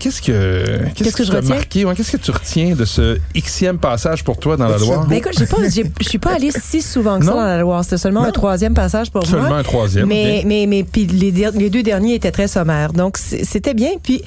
Qu'est-ce 0.00 0.20
que 0.20 0.64
Qu'est-ce 0.96 1.14
que 1.16 1.22
je 1.22 1.30
retiens? 1.30 1.54
marqué? 1.54 1.84
Ouais, 1.84 1.94
Qu'est-ce 1.94 2.10
que 2.16 2.16
tu 2.16 2.32
retiens 2.32 2.74
de 2.74 2.84
ce 2.84 3.18
xème 3.36 3.78
passage 3.78 4.24
pour 4.24 4.38
toi 4.38 4.56
dans 4.56 4.66
la 4.66 4.76
Loire? 4.76 5.06
Ben 5.06 5.16
écoute, 5.18 5.34
j'ai 5.38 5.46
pas, 5.46 5.56
je 6.00 6.08
suis 6.08 6.18
pas 6.18 6.34
allée 6.34 6.50
si 6.50 6.82
souvent 6.82 7.20
que 7.20 7.26
ça 7.26 7.30
dans 7.30 7.40
la 7.44 7.58
Loire. 7.58 7.84
C'était 7.84 7.98
seulement 7.98 8.22
Non? 8.22 8.28
un 8.28 8.32
troisième 8.32 8.74
passage 8.74 9.12
pour 9.12 9.24
Seulement 9.24 9.48
moi. 9.50 9.58
un 9.58 9.62
troisième. 9.62 10.06
Mais, 10.08 10.42
mais, 10.44 10.66
mais, 10.68 10.82
puis 10.82 11.06
les, 11.06 11.30
les 11.30 11.70
deux 11.70 11.84
derniers 11.84 12.14
étaient 12.16 12.32
très 12.32 12.48
sommaires. 12.48 12.92
Donc, 12.92 13.18
c'était 13.18 13.72
bien. 13.72 13.90
Puis, 14.02 14.22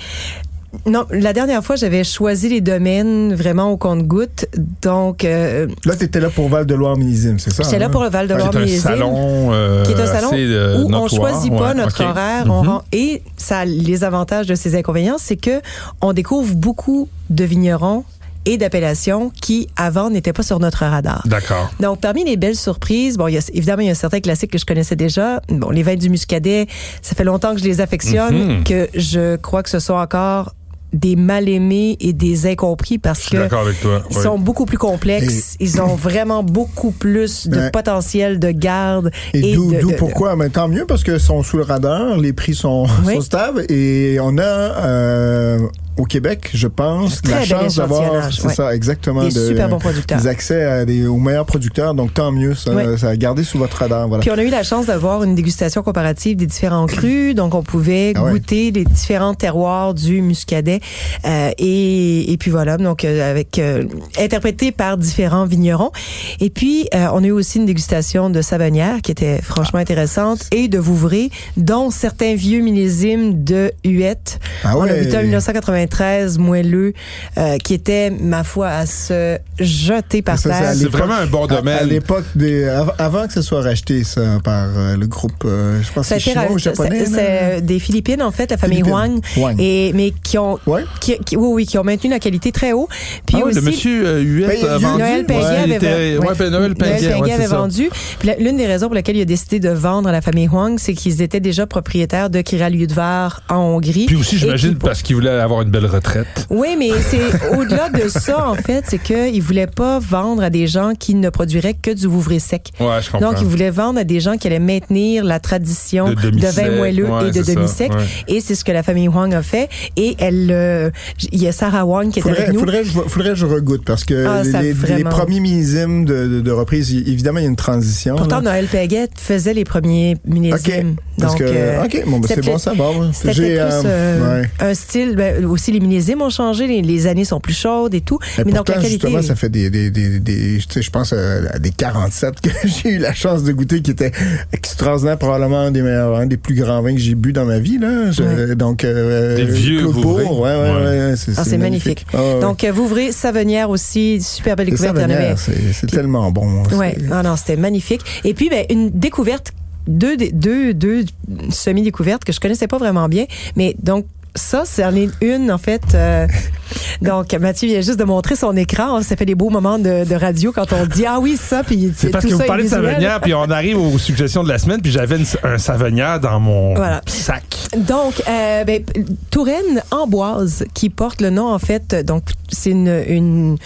non, 0.86 1.05
la 1.12 1.34
dernière 1.34 1.63
fois, 1.63 1.75
j'avais 1.75 2.03
choisi 2.03 2.50
les 2.50 2.62
domaines 2.62 3.34
vraiment 3.36 3.72
au 3.72 3.77
compte-goutte. 3.77 4.46
Donc, 4.81 5.24
euh, 5.25 5.67
Là, 5.86 5.96
t'étais 5.96 6.19
là 6.19 6.29
pour 6.29 6.50
Val-de-Loire 6.50 6.98
millésime, 6.98 7.39
c'est 7.39 7.51
ça? 7.51 7.63
j'étais 7.63 7.79
là 7.79 7.88
hein? 7.88 7.89
pour 7.89 8.03
le 8.03 8.10
Val 8.10 8.27
de 8.27 8.34
C'est 8.34 8.39
Loire 8.39 8.55
un 8.55 8.60
millésime. 8.60 8.81
salon, 8.81 9.50
euh, 9.53 9.84
qui 9.84 9.91
est 9.91 10.00
un 10.01 10.05
salon 10.05 10.29
euh, 10.34 10.84
où 10.84 10.93
on 10.93 11.07
choisit 11.07 11.51
pas 11.55 11.69
Ouais, 11.69 11.74
notre 11.74 12.03
horaire. 12.03 12.46
on 12.48 12.62
Mhm. 12.63 12.67
rend- 12.69 12.84
et 12.91 13.22
ça, 13.38 13.65
les 13.65 14.03
avantages 14.03 14.48
de 14.48 14.55
ces 14.55 14.75
inconvénients, 14.75 15.17
c'est 15.17 15.38
que 15.38 15.62
on 16.01 16.13
découvre 16.13 16.53
beaucoup 16.55 17.10
de 17.29 17.43
vignerons 17.43 18.03
et 18.46 18.57
d'appellations 18.57 19.29
qui 19.41 19.67
avant 19.75 20.10
n'étaient 20.10 20.31
pas 20.31 20.41
sur 20.43 20.60
notre 20.62 20.86
radar. 20.86 21.22
D'accord. 21.25 21.69
Donc, 21.81 22.00
parmi 22.00 22.24
les 22.24 22.38
belles 22.38 22.55
surprises, 22.55 23.17
bon, 23.17 23.27
il 23.27 23.34
y 23.34 23.38
a, 23.38 23.41
évidemment, 23.53 23.81
il 23.81 23.88
y 23.88 23.91
a 23.91 23.96
certains 23.96 24.22
classiques 24.22 24.51
que 24.51 24.57
je 24.57 24.65
connaissais 24.65 24.96
déjà. 24.96 25.41
Bon, 25.50 25.69
les 25.69 25.84
vins 25.84 25.96
du 25.98 26.10
Muscadet, 26.10 26.67
ça 27.01 27.13
fait 27.13 27.25
longtemps 27.25 27.53
que 27.53 27.60
je 27.60 27.65
les 27.65 27.81
affectionne, 27.81 28.60
Mhm. 28.60 28.63
que 28.63 28.88
je 28.96 29.36
crois 29.36 29.63
que 29.63 29.69
ce 29.69 29.79
sont 29.79 29.96
encore 29.96 30.53
des 30.94 31.15
mal-aimés 31.15 31.98
et 32.00 32.13
des 32.13 32.48
incompris 32.48 32.98
parce 32.98 33.27
que 33.29 33.38
d'accord 33.38 33.62
avec 33.62 33.79
toi. 33.82 34.03
ils 34.10 34.17
oui. 34.17 34.24
sont 34.24 34.39
beaucoup 34.39 34.65
plus 34.65 34.77
complexes. 34.77 35.56
Ils 35.60 35.82
ont 35.82 35.96
vraiment 35.96 36.44
beaucoup 36.44 36.91
plus 36.91 37.48
de 37.48 37.70
potentiel 37.70 38.39
de 38.39 38.51
garde. 38.51 39.12
Et, 39.34 39.51
Et 39.51 39.56
d'où 39.56 39.72
de- 39.74 39.96
pourquoi? 39.96 40.36
Mais 40.36 40.50
tant 40.50 40.67
mieux 40.67 40.86
parce 40.86 41.03
qu'ils 41.03 41.20
sont 41.20 41.44
sous 41.44 41.58
le 41.58 41.63
radar, 41.63 42.17
les 42.17 42.34
prix 42.34 42.56
sont, 42.56 42.86
Oui. 43.06 43.15
sont 43.15 43.22
stables 43.22 43.65
et 43.70 44.17
on 44.22 44.38
a 44.38 44.41
euh, 44.44 45.60
au 45.97 46.03
Québec, 46.05 46.49
je 46.53 46.67
pense, 46.67 47.21
la 47.29 47.43
chance 47.43 47.75
d'avoir, 47.75 48.31
c'est 48.33 48.47
ouais. 48.47 48.53
ça, 48.53 48.75
exactement, 48.75 49.23
Des 49.23 49.33
de- 49.33 49.47
super 49.47 49.69
bons 49.69 49.79
producteurs. 49.79 50.19
des 50.21 50.27
accès 50.27 50.63
à 50.63 50.85
des, 50.85 51.05
aux 51.07 51.17
meilleurs 51.17 51.45
producteurs. 51.45 51.93
Donc 51.93 52.13
tant 52.13 52.31
mieux, 52.31 52.53
ça, 52.55 52.71
Oui. 52.73 52.83
ça 52.97 53.09
a 53.09 53.15
gardé 53.17 53.43
sous 53.43 53.57
votre 53.57 53.77
radar. 53.77 54.07
Voilà. 54.07 54.21
Puis 54.21 54.31
on 54.31 54.37
a 54.37 54.43
eu 54.43 54.49
la 54.49 54.63
chance 54.63 54.85
d'avoir 54.87 55.23
une 55.23 55.35
dégustation 55.35 55.81
comparative 55.83 56.37
des 56.37 56.45
différents 56.45 56.85
crus, 56.85 57.33
donc 57.35 57.55
on 57.55 57.63
pouvait 57.63 58.13
Ah 58.15 58.23
ouais. 58.23 58.31
goûter 58.33 58.71
les 58.71 58.83
différents 58.85 59.33
terroirs 59.33 59.93
du 59.93 60.21
muscadet 60.21 60.79
euh, 61.25 61.51
et, 61.57 62.31
et 62.31 62.37
puis 62.37 62.51
voilà, 62.51 62.77
donc 62.77 63.03
euh, 63.05 63.29
avec 63.29 63.59
euh, 63.59 63.83
interprété 64.19 64.71
par 64.71 64.97
différents 64.97 65.45
vignerons. 65.45 65.91
Et 66.39 66.49
puis 66.49 66.87
euh, 66.93 67.07
on 67.13 67.23
a 67.23 67.27
eu 67.27 67.31
aussi 67.31 67.57
une 67.59 67.65
dégustation 67.65 68.29
de 68.29 68.41
Savonnière 68.41 69.01
qui 69.01 69.11
était 69.11 69.41
franchement 69.41 69.79
intéressante 69.79 70.41
et 70.51 70.67
de 70.67 70.77
Vouvray, 70.77 71.29
dont 71.57 71.89
certains 71.89 72.35
vieux 72.35 72.61
millésimes 72.61 73.43
de 73.43 73.71
Huette. 73.85 74.39
Ah 74.63 74.77
On 74.77 74.81
a 74.81 74.85
ouais. 74.87 75.03
goûté 75.05 75.17
en 75.17 75.21
1990 75.21 75.87
93 75.88 76.38
moelleux 76.38 76.94
euh, 77.38 77.58
qui 77.58 77.74
était, 77.74 78.10
ma 78.10 78.44
foi, 78.44 78.67
à 78.70 78.86
se 78.86 79.38
jeter 79.60 80.22
par 80.22 80.38
Ça, 80.38 80.56
à 80.56 80.60
terre. 80.62 80.74
C'est 80.75 80.88
vraiment 80.89 81.15
un 81.15 81.25
bon 81.25 81.46
À, 81.46 81.53
à 81.53 81.58
domaine. 81.58 81.88
l'époque 81.88 82.25
des, 82.36 82.65
av- 82.67 82.94
avant 82.98 83.27
que 83.27 83.34
ce 83.34 83.41
soit 83.41 83.62
racheté 83.62 84.03
ça 84.03 84.38
par 84.44 84.67
euh, 84.77 84.96
le 84.98 85.08
groupe, 85.08 85.44
euh, 85.46 85.82
je 85.82 85.91
pense 85.91 86.10
que 86.10 86.20
chinois 86.20 86.51
ou 86.51 86.58
japonais. 86.60 87.06
c'est- 87.06 87.56
c'est 87.58 87.62
des 87.62 87.79
Philippines, 87.79 88.22
en 88.22 88.32
fait, 88.32 88.51
la 88.51 88.58
famille. 88.58 88.82
Huang. 88.82 89.20
Huang. 89.36 89.56
Et, 89.60 89.91
mais 89.94 90.13
qui 90.24 90.38
ont, 90.38 90.60
Ouais. 90.67 90.84
qui, 91.00 91.17
qui- 91.25 91.36
oui, 91.38 91.48
oui, 91.51 91.65
qui 91.65 91.77
ont 91.77 91.84
maintenu 91.84 92.10
la 92.10 92.20
qualité 92.20 92.51
très 92.51 92.74
haut. 92.74 92.88
Puis 93.25 93.38
Ah 93.39 93.44
oui, 93.46 93.51
aussi, 93.51 93.56
le 93.56 93.62
monsieur 93.62 94.08
euh, 94.08 94.22
Huette 94.22 94.62
Ben, 94.62 94.70
a 94.70 94.75
Yu- 94.77 94.82
vendu. 94.84 94.98
Noël 95.01 95.25
Ouais, 95.27 95.36
il 95.38 95.46
avait, 95.74 95.75
était- 95.75 95.88
ouais. 95.88 96.27
ouais, 96.27 96.36
ben, 96.38 96.50
Noël 96.50 96.58
Noël 96.58 96.72
ouais, 96.72 96.75
Péguet 96.98 97.13
c'est 97.27 97.34
avait 97.34 97.46
vendu. 97.48 97.89
Puis 98.20 98.27
la- 98.27 98.36
l'une 98.36 98.58
des 98.58 98.65
raisons 98.67 98.88
pour 98.88 98.96
lesquelles 98.96 99.17
il 99.17 99.22
a 99.22 99.25
décidé 99.25 99.60
de 99.60 99.70
vendre 99.70 100.10
à 100.10 100.12
la 100.12 100.22
famille 100.22 100.48
Huang, 100.48 100.77
c'est 100.79 100.94
qu'ils 100.94 101.22
étaient 101.22 101.39
déjà 101.39 101.65
propriétaires 101.65 102.29
de 102.29 102.41
Kiraliudvar 102.41 103.41
en 103.50 103.56
Hongrie. 103.58 104.06
Puis 104.06 104.15
aussi, 104.15 104.38
j'imagine, 104.38 104.72
qui- 104.72 104.75
parce 104.86 105.01
qu'il 105.01 105.15
voulait 105.15 105.29
avoir 105.29 105.62
une 105.62 105.70
belle 105.79 105.89
retraite. 105.89 106.27
Oui, 106.50 106.69
mais 106.77 106.89
c'est 107.01 107.19
au-delà 107.57 107.89
de 107.89 108.07
ça, 108.10 108.48
en 108.50 108.55
fait, 108.55 108.84
c'est 108.88 108.98
qu'il 109.01 109.41
voulait 109.41 109.67
pas 109.67 110.00
vendre 110.00 110.43
à 110.43 110.50
des 110.50 110.67
gens 110.67 110.93
qui 110.98 111.15
ne 111.15 111.29
produiraient 111.29 111.74
que 111.75 111.91
du 111.91 112.07
vouvray 112.07 112.39
sec. 112.39 112.72
Ouais, 112.79 112.88
je 113.01 113.12
comprends. 113.12 113.31
Donc, 113.31 113.41
il 113.41 113.48
voulait 113.48 113.69
vendre 113.69 114.00
à 114.00 114.03
des 114.03 114.19
gens 114.19 114.38
qui 114.38 114.48
allaient 114.48 114.60
maintenir 114.60 115.24
la 115.24 115.39
tradition 115.39 116.10
De 116.13 116.29
de, 116.29 116.48
vin 116.48 116.72
moelleux 116.72 117.10
ouais, 117.10 117.29
et 117.29 117.31
de 117.31 117.43
ça, 117.43 117.53
demi-sec. 117.53 117.91
ouais. 117.91 118.05
Et 118.27 118.41
c'est 118.41 118.55
ce 118.55 118.63
que 118.63 118.72
la 118.72 118.84
famille 118.84 119.07
Huang 119.07 119.34
a 119.34 119.41
fait. 119.41 119.69
Et 119.96 120.15
elle, 120.19 120.50
euh, 120.51 120.89
il 121.31 121.41
y 121.41 121.48
a 121.48 121.51
Sarah 121.51 121.84
Huang 121.84 122.10
qui 122.12 122.19
est 122.19 122.22
Faudrait, 122.22 122.41
avec 122.43 122.53
nous. 122.53 122.60
faudrait, 122.60 122.81
que 122.81 122.88
je- 122.88 122.91
faudrait 123.07 123.29
que 123.29 123.36
je 123.36 123.46
regoute 123.46 123.84
parce 123.86 124.03
que 124.03 124.25
Ah, 124.25 124.43
ça, 124.43 124.62
les, 124.62 124.74
premiers 125.03 125.39
millésimes 125.39 126.05
de, 126.05 126.27
de, 126.27 126.41
de 126.41 126.51
reprise, 126.51 126.91
évidemment, 126.93 127.39
il 127.39 127.43
y 127.43 127.46
a 127.46 127.50
une 127.50 127.55
transition. 127.55 128.15
Pourtant, 128.15 128.38
là. 128.38 128.41
Noël 128.51 128.67
Péguet 128.67 129.10
faisait 129.17 129.53
les 129.53 129.63
premiers 129.63 130.17
millésimes. 130.25 130.96
OK. 130.98 131.03
Parce 131.19 131.34
Donc, 131.34 131.39
que, 131.41 131.46
euh, 131.48 131.84
OK, 131.84 132.03
bon, 132.05 132.19
ben, 132.19 132.27
c'est 132.27 132.36
c'était 132.36 132.48
bon 132.50 132.55
à 132.55 132.60
savoir. 132.60 132.93
C'était 133.13 133.34
J'ai, 133.34 133.55
peut-être 133.55 133.79
plus 133.79 133.88
euh, 133.88 133.91
euh, 133.91 134.41
ouais. 134.41 134.50
un 134.60 134.74
style. 134.74 135.15
Ben, 135.15 135.46
aussi, 135.46 135.66
les 135.71 135.79
millésimes 135.79 136.21
ont 136.21 136.29
changé. 136.29 136.67
Les, 136.67 136.81
les 136.81 137.07
années 137.07 137.25
sont 137.25 137.39
plus 137.39 137.53
chaudes 137.53 137.93
et 137.93 138.01
tout. 138.01 138.19
Mais 138.38 138.43
mais 138.45 138.51
donc, 138.51 138.65
pourtant, 138.65 138.74
la 138.75 138.81
qualité? 138.88 139.07
justement, 139.07 139.21
ça 139.21 139.36
fait 139.36 139.50
des, 139.50 139.69
des, 139.69 139.89
des, 139.91 140.19
des- 140.19 140.57
tu 140.59 140.65
sais, 140.74 140.81
je 140.81 140.89
pense 140.91 141.13
euh, 141.13 141.45
à 141.53 141.59
des 141.59 141.71
47 141.71 142.41
que 142.41 142.50
j'ai 142.65 142.91
eu 142.91 142.97
la 143.00 143.13
chance 143.13 143.43
de 143.43 143.51
goûter 143.51 143.81
qui 143.81 143.91
étaient 143.91 144.12
extraordinaires, 144.53 145.17
probablement 145.17 145.59
un 145.59 145.71
des 145.71 145.81
meilleurs, 145.81 146.15
un 146.17 146.25
des 146.25 146.38
plus 146.38 146.55
grands 146.55 146.81
vins 146.81 146.93
que 146.93 147.00
j'ai 147.01 147.15
bu 147.15 147.33
dans 147.33 147.45
ma 147.45 147.59
vie, 147.59 147.77
là. 147.77 148.12
Je- 148.12 148.53
Donc, 148.53 148.83
euh, 148.83 149.36
Des 149.36 149.45
vieux 149.45 149.79
Claude. 149.81 149.93
Bourg, 150.01 150.39
ouais, 150.41 150.50
ouais, 150.51 150.57
Ouais. 150.71 151.09
ouais, 151.09 151.13
c'est, 151.15 151.31
Ah, 151.38 151.57
magnifique. 151.57 152.05
Ah, 152.13 152.17
ouais. 152.21 152.39
Donc, 152.41 152.63
euh, 152.63 152.71
vous 152.71 152.83
ouvrez 152.83 153.12
Savenière 153.12 153.69
aussi, 153.69 154.21
super 154.21 154.55
belle 154.55 154.69
découverte. 154.69 154.97
C'est, 155.38 155.88
tellement 155.88 156.31
bon. 156.31 156.63
Ouais, 156.74 156.95
C'est- 157.00 157.07
non, 157.07 157.24
non, 157.24 157.36
c'était 157.36 157.55
magnifique. 157.57 158.01
Et 158.24 158.33
puis, 158.33 158.50
ben, 158.50 158.65
une 158.69 158.89
découverte, 158.91 159.51
deux, 159.88 160.17
deux, 160.17 160.74
deux 160.74 161.05
semi-découvertes 161.50 162.24
que 162.25 162.33
je 162.33 162.39
connaissais 162.39 162.67
pas 162.67 162.77
vraiment 162.77 163.07
bien, 163.07 163.25
mais 163.55 163.75
donc, 163.81 164.05
ça, 164.38 164.63
c'en 164.65 164.96
est 164.96 165.10
une, 165.22 165.51
en 165.51 165.58
fait. 165.58 165.82
euh, 165.94 166.27
donc, 167.01 167.34
Mathieu 167.34 167.67
vient 167.67 167.82
juste 167.82 168.00
de 168.00 168.03
montrer 168.03 168.36
son 168.36 168.56
écran. 168.56 169.01
Ça 169.01 169.15
fait 169.15 169.25
des 169.25 169.36
beaux 169.36 169.50
moments 169.50 169.79
de, 169.79 170.06
de 170.06 170.15
radio 170.15 170.51
quand 170.51 170.72
on 170.74 170.86
dit 170.86 171.06
Ah 171.06 171.20
oui, 171.20 171.38
ça, 171.38 171.63
puis 171.63 171.91
C'est 171.96 172.10
parce 172.10 172.24
tout 172.24 172.32
que 172.32 172.36
vous 172.36 172.44
parlez 172.48 172.63
de. 172.63 172.70
Savonnière, 172.70 173.20
puis 173.22 173.34
on 173.34 173.50
arrive 173.50 173.77
aux 173.77 173.98
suggestions 173.98 174.44
de 174.44 174.50
la 174.50 174.58
semaine, 174.58 174.82
puis 174.82 174.91
j'avais 174.91 175.17
un 175.44 175.58
Savonnière 175.58 176.20
dans 176.20 176.39
mon 176.39 176.75
Voilà. 176.75 177.01
sac. 177.06 177.44
Donc, 177.75 178.22
euh, 178.29 178.63
ben, 178.63 178.84
Touraine 179.32 179.82
Amboise, 179.91 180.65
qui 180.74 180.89
porte 180.89 181.22
le 181.22 181.29
nom, 181.29 181.51
en 181.53 181.60
fait, 181.60 181.96
donc, 182.06 182.24
c'est 182.50 182.72
une, 182.72 183.03
une 183.08 183.58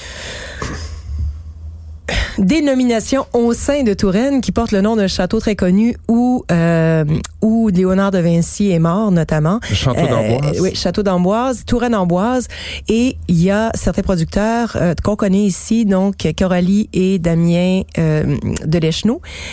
dénomination 2.37 3.25
au 3.33 3.53
sein 3.53 3.83
de 3.83 3.93
Touraine 3.93 4.41
qui 4.41 4.51
porte 4.51 4.71
le 4.71 4.81
nom 4.81 4.95
d'un 4.95 5.07
château 5.07 5.39
très 5.39 5.55
connu 5.55 5.95
où, 6.07 6.43
euh, 6.51 7.03
où 7.41 7.69
Léonard 7.69 8.11
de 8.11 8.19
Vinci 8.19 8.71
est 8.71 8.79
mort, 8.79 9.11
notamment. 9.11 9.59
Le 9.69 9.75
château 9.75 9.99
Euh, 9.99 10.07
d'Amboise. 10.07 10.59
oui, 10.61 10.75
château 10.75 11.03
d'Amboise, 11.03 11.63
Touraine 11.65 11.95
Amboise. 11.95 12.47
Et 12.87 13.17
il 13.27 13.41
y 13.41 13.51
a 13.51 13.71
certains 13.75 14.01
producteurs 14.01 14.75
euh, 14.75 14.93
qu'on 15.03 15.15
connaît 15.15 15.43
ici, 15.43 15.85
donc 15.85 16.15
Coralie 16.37 16.89
et 16.93 17.19
Damien 17.19 17.81
euh, 17.97 18.37
de 18.65 18.79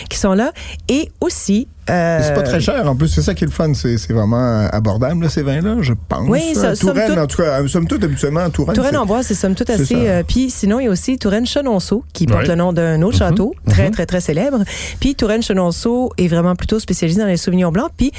qui 0.09 0.17
sont 0.17 0.33
là. 0.33 0.51
Et 0.87 1.11
aussi... 1.21 1.67
euh, 1.89 2.19
C'est 2.23 2.33
pas 2.33 2.41
très 2.43 2.59
cher. 2.61 2.87
En 2.87 2.95
plus, 2.95 3.07
c'est 3.07 3.21
ça 3.21 3.33
qui 3.33 3.43
est 3.43 3.47
le 3.47 3.53
fun. 3.53 3.73
C'est, 3.73 3.97
vraiment 4.11 4.67
abordable, 4.71 5.23
là, 5.23 5.29
ces 5.29 5.41
vins-là, 5.43 5.77
je 5.81 5.93
pense. 6.07 6.27
Oui, 6.29 6.53
ça- 6.53 6.75
somme 6.75 6.93
Touraine, 6.93 7.09
toute- 7.09 7.17
en 7.17 7.27
tout 7.27 7.37
cas, 7.37 7.61
euh, 7.61 7.67
somme 7.67 7.87
toute, 7.87 8.03
habituellement, 8.03 8.49
Touraine. 8.49 8.75
Touraine 8.75 8.91
c'est- 8.91 8.97
Amboise, 8.97 9.25
c'est 9.27 9.33
somme 9.35 9.55
toute 9.55 9.69
assez. 9.69 9.95
euh, 9.95 10.23
puis 10.27 10.49
sinon, 10.49 10.79
il 10.79 10.85
y 10.85 10.87
a 10.87 10.91
aussi 10.91 11.17
Touraine 11.17 11.45
Chenonceau, 11.45 12.03
qui 12.13 12.25
porte 12.25 12.47
le 12.47 12.55
nom 12.55 12.73
d'un 12.73 13.01
autre 13.01 13.17
château, 13.17 13.53
très, 13.67 13.89
très, 13.91 14.05
très 14.05 14.21
célèbre. 14.21 14.59
Puis 14.99 15.15
Touraine 15.15 15.41
Chenonceau 15.43 16.11
est 16.17 16.27
vraiment 16.27 16.55
plutôt 16.55 16.79
spécialisé 16.79 17.19
dans 17.21 17.27
les 17.27 17.37
souvenirs 17.37 17.71
blancs. 17.71 17.89
Puis 17.97 18.11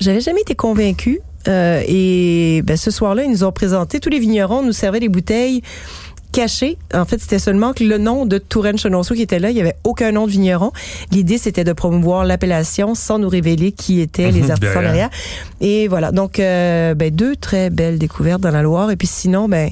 j'avais 0.00 0.20
jamais 0.20 0.40
été 0.42 0.54
convaincue. 0.54 1.20
euh, 1.48 1.80
et 1.86 2.60
ben, 2.64 2.76
ce 2.76 2.90
soir-là, 2.90 3.22
ils 3.22 3.30
nous 3.30 3.44
ont 3.44 3.52
présenté, 3.52 4.00
tous 4.00 4.10
les 4.10 4.18
vignerons 4.18 4.64
nous 4.64 4.72
servaient 4.72 4.98
des 4.98 5.08
bouteilles 5.08 5.62
cachées. 6.36 6.76
En 6.92 7.06
fait, 7.06 7.18
c'était 7.18 7.38
seulement 7.38 7.72
que 7.72 7.82
le 7.82 7.96
nom 7.96 8.26
de 8.26 8.36
Touraine 8.36 8.76
Chenonceau 8.76 9.14
qui 9.14 9.22
était 9.22 9.38
là. 9.38 9.48
Il 9.48 9.54
n'y 9.54 9.62
avait 9.62 9.76
aucun 9.84 10.12
nom 10.12 10.26
de 10.26 10.30
vigneron. 10.30 10.70
L'idée, 11.10 11.38
c'était 11.38 11.64
de 11.64 11.72
promouvoir 11.72 12.26
l'appellation 12.26 12.94
sans 12.94 13.18
nous 13.18 13.30
révéler 13.30 13.72
qui 13.72 14.02
étaient 14.02 14.30
les 14.30 14.50
artisans 14.50 14.82
derrière. 14.82 14.82
derrière. 14.82 15.10
Et 15.62 15.88
voilà. 15.88 16.12
Donc, 16.12 16.38
euh, 16.38 16.92
ben, 16.92 17.10
deux 17.10 17.36
très 17.36 17.70
belles 17.70 17.98
découvertes 17.98 18.42
dans 18.42 18.50
la 18.50 18.60
Loire. 18.60 18.90
Et 18.90 18.96
puis 18.96 19.06
sinon, 19.06 19.48
ben, 19.48 19.70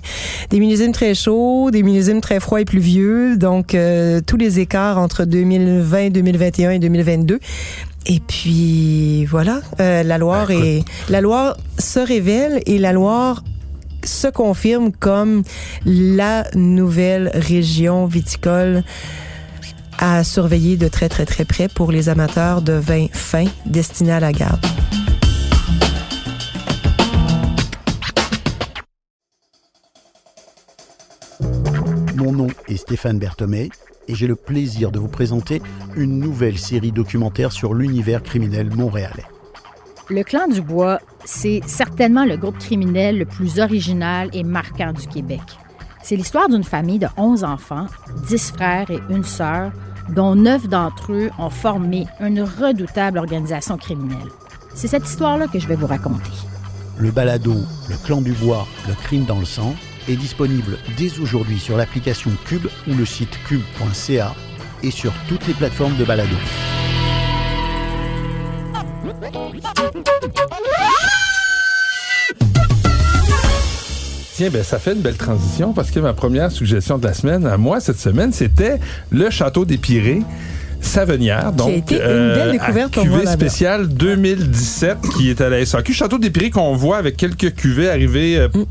des 0.48 0.58
millésimes 0.58 0.92
très 0.92 1.14
chauds, 1.14 1.70
des 1.70 1.82
millésimes 1.82 2.22
très 2.22 2.40
froids 2.40 2.62
et 2.62 2.64
pluvieux. 2.64 3.36
Donc, 3.36 3.74
euh, 3.74 4.22
tous 4.26 4.38
les 4.38 4.58
écarts 4.58 4.96
entre 4.96 5.26
2020, 5.26 6.08
2021 6.08 6.70
et 6.70 6.78
2022. 6.78 7.40
Et 8.06 8.20
puis 8.20 9.26
voilà, 9.26 9.60
euh, 9.80 10.02
la 10.02 10.16
Loire 10.16 10.48
Ben, 10.48 10.62
est 10.62 10.84
la 11.10 11.20
Loire 11.20 11.58
se 11.78 12.00
révèle 12.00 12.62
et 12.64 12.78
la 12.78 12.92
Loire 12.92 13.42
se 14.06 14.28
confirme 14.28 14.92
comme 14.92 15.42
la 15.84 16.46
nouvelle 16.54 17.30
région 17.34 18.06
viticole 18.06 18.82
à 19.98 20.24
surveiller 20.24 20.76
de 20.76 20.88
très 20.88 21.08
très 21.08 21.26
très 21.26 21.44
près 21.44 21.68
pour 21.68 21.92
les 21.92 22.08
amateurs 22.08 22.62
de 22.62 22.72
vins 22.72 23.06
fins 23.12 23.46
destinés 23.66 24.12
à 24.12 24.20
la 24.20 24.32
garde. 24.32 24.64
Mon 32.16 32.32
nom 32.32 32.46
est 32.68 32.76
Stéphane 32.76 33.18
Berthomé 33.18 33.70
et 34.08 34.14
j'ai 34.14 34.26
le 34.26 34.36
plaisir 34.36 34.90
de 34.90 34.98
vous 34.98 35.08
présenter 35.08 35.62
une 35.96 36.18
nouvelle 36.18 36.58
série 36.58 36.92
documentaire 36.92 37.52
sur 37.52 37.74
l'univers 37.74 38.22
criminel 38.22 38.70
montréalais. 38.70 39.24
Le 40.10 40.22
clan 40.22 40.48
du 40.48 40.60
Bois, 40.60 41.00
c'est 41.24 41.62
certainement 41.66 42.26
le 42.26 42.36
groupe 42.36 42.58
criminel 42.58 43.18
le 43.18 43.24
plus 43.24 43.58
original 43.58 44.28
et 44.34 44.42
marquant 44.42 44.92
du 44.92 45.06
Québec. 45.06 45.40
C'est 46.02 46.16
l'histoire 46.16 46.50
d'une 46.50 46.64
famille 46.64 46.98
de 46.98 47.06
11 47.16 47.42
enfants, 47.42 47.86
10 48.28 48.52
frères 48.52 48.90
et 48.90 49.00
une 49.08 49.24
sœur, 49.24 49.72
dont 50.10 50.34
9 50.34 50.68
d'entre 50.68 51.12
eux 51.12 51.30
ont 51.38 51.48
formé 51.48 52.06
une 52.20 52.42
redoutable 52.42 53.16
organisation 53.16 53.78
criminelle. 53.78 54.28
C'est 54.74 54.88
cette 54.88 55.08
histoire-là 55.08 55.46
que 55.46 55.58
je 55.58 55.66
vais 55.66 55.76
vous 55.76 55.86
raconter. 55.86 56.32
Le 56.98 57.10
balado 57.10 57.54
Le 57.88 57.96
clan 58.04 58.20
du 58.20 58.32
bois, 58.32 58.66
le 58.86 58.94
crime 58.94 59.24
dans 59.24 59.38
le 59.38 59.46
sang 59.46 59.74
est 60.06 60.16
disponible 60.16 60.76
dès 60.98 61.18
aujourd'hui 61.18 61.58
sur 61.58 61.78
l'application 61.78 62.30
Cube 62.44 62.66
ou 62.86 62.92
le 62.92 63.06
site 63.06 63.38
cube.ca 63.46 64.34
et 64.82 64.90
sur 64.90 65.14
toutes 65.28 65.46
les 65.46 65.54
plateformes 65.54 65.96
de 65.96 66.04
balado. 66.04 66.36
Tiens, 74.34 74.50
ben 74.50 74.64
ça 74.64 74.80
fait 74.80 74.94
une 74.94 75.00
belle 75.00 75.16
transition 75.16 75.72
parce 75.72 75.92
que 75.92 76.00
ma 76.00 76.12
première 76.12 76.50
suggestion 76.50 76.98
de 76.98 77.06
la 77.06 77.14
semaine 77.14 77.46
à 77.46 77.56
moi 77.56 77.78
cette 77.78 78.00
semaine, 78.00 78.32
c'était 78.32 78.80
le 79.10 79.30
château 79.30 79.64
des 79.64 79.78
Pirées. 79.78 80.22
Savenière, 80.84 81.52
donc 81.52 81.68
euh, 81.68 81.76
été 81.76 81.94
une 81.96 82.34
belle 82.34 82.52
découverte 82.52 82.96
à 82.98 83.00
pour 83.00 83.06
moi 83.06 83.20
cuvée 83.20 83.32
spéciale 83.32 83.88
2017 83.88 84.98
qui 85.16 85.30
est 85.30 85.40
à 85.40 85.48
la 85.48 85.64
SAQ. 85.64 85.92
Château 85.92 86.18
des 86.18 86.30
Pirées 86.30 86.50
qu'on 86.50 86.74
voit 86.74 86.96
avec 86.98 87.16
quelques 87.16 87.54
cuvées 87.54 87.88
arriver 87.88 88.38
euh, 88.38 88.48
Mm. 88.54 88.64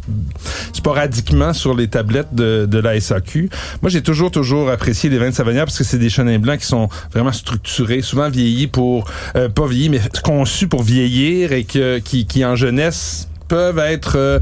sporadiquement 0.73 1.53
sur 1.53 1.75
les 1.75 1.87
tablettes 1.87 2.33
de, 2.33 2.65
de 2.69 2.79
la 2.79 2.99
SAQ. 2.99 3.49
Moi, 3.81 3.89
j'ai 3.89 4.01
toujours, 4.01 4.31
toujours 4.31 4.69
apprécié 4.69 5.09
les 5.09 5.17
vins 5.17 5.29
de 5.29 5.35
Savenière 5.35 5.65
parce 5.65 5.77
que 5.77 5.83
c'est 5.83 5.97
des 5.97 6.09
chenins 6.09 6.39
blancs 6.39 6.59
qui 6.59 6.65
sont 6.65 6.89
vraiment 7.11 7.31
structurés, 7.31 8.01
souvent 8.01 8.29
vieillis 8.29 8.67
pour, 8.67 9.09
euh, 9.35 9.49
pas 9.49 9.67
vieillis, 9.67 9.89
mais 9.89 10.01
conçus 10.23 10.67
pour 10.67 10.83
vieillir 10.83 11.51
et 11.51 11.63
que, 11.63 11.99
qui, 11.99 12.25
qui 12.25 12.45
en 12.45 12.55
jeunesse 12.55 13.27
peuvent 13.53 13.77
être 13.79 14.13
euh, 14.15 14.39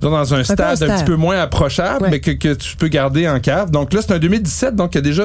dans 0.00 0.34
un 0.34 0.42
stade 0.42 0.82
un, 0.82 0.96
petit 0.96 1.04
peu 1.04 1.14
moins 1.14 1.38
approchable, 1.38 2.02
Ouais. 2.04 2.10
mais 2.10 2.20
que, 2.20 2.32
que 2.32 2.54
tu 2.54 2.76
peux 2.76 2.88
garder 2.88 3.28
en 3.28 3.38
cave. 3.38 3.70
Donc 3.70 3.92
là, 3.92 4.00
c'est 4.02 4.12
un 4.12 4.18
2017, 4.18 4.74
donc 4.74 4.94
il 4.94 4.96
y 4.96 4.98
a 4.98 5.02
déjà 5.02 5.24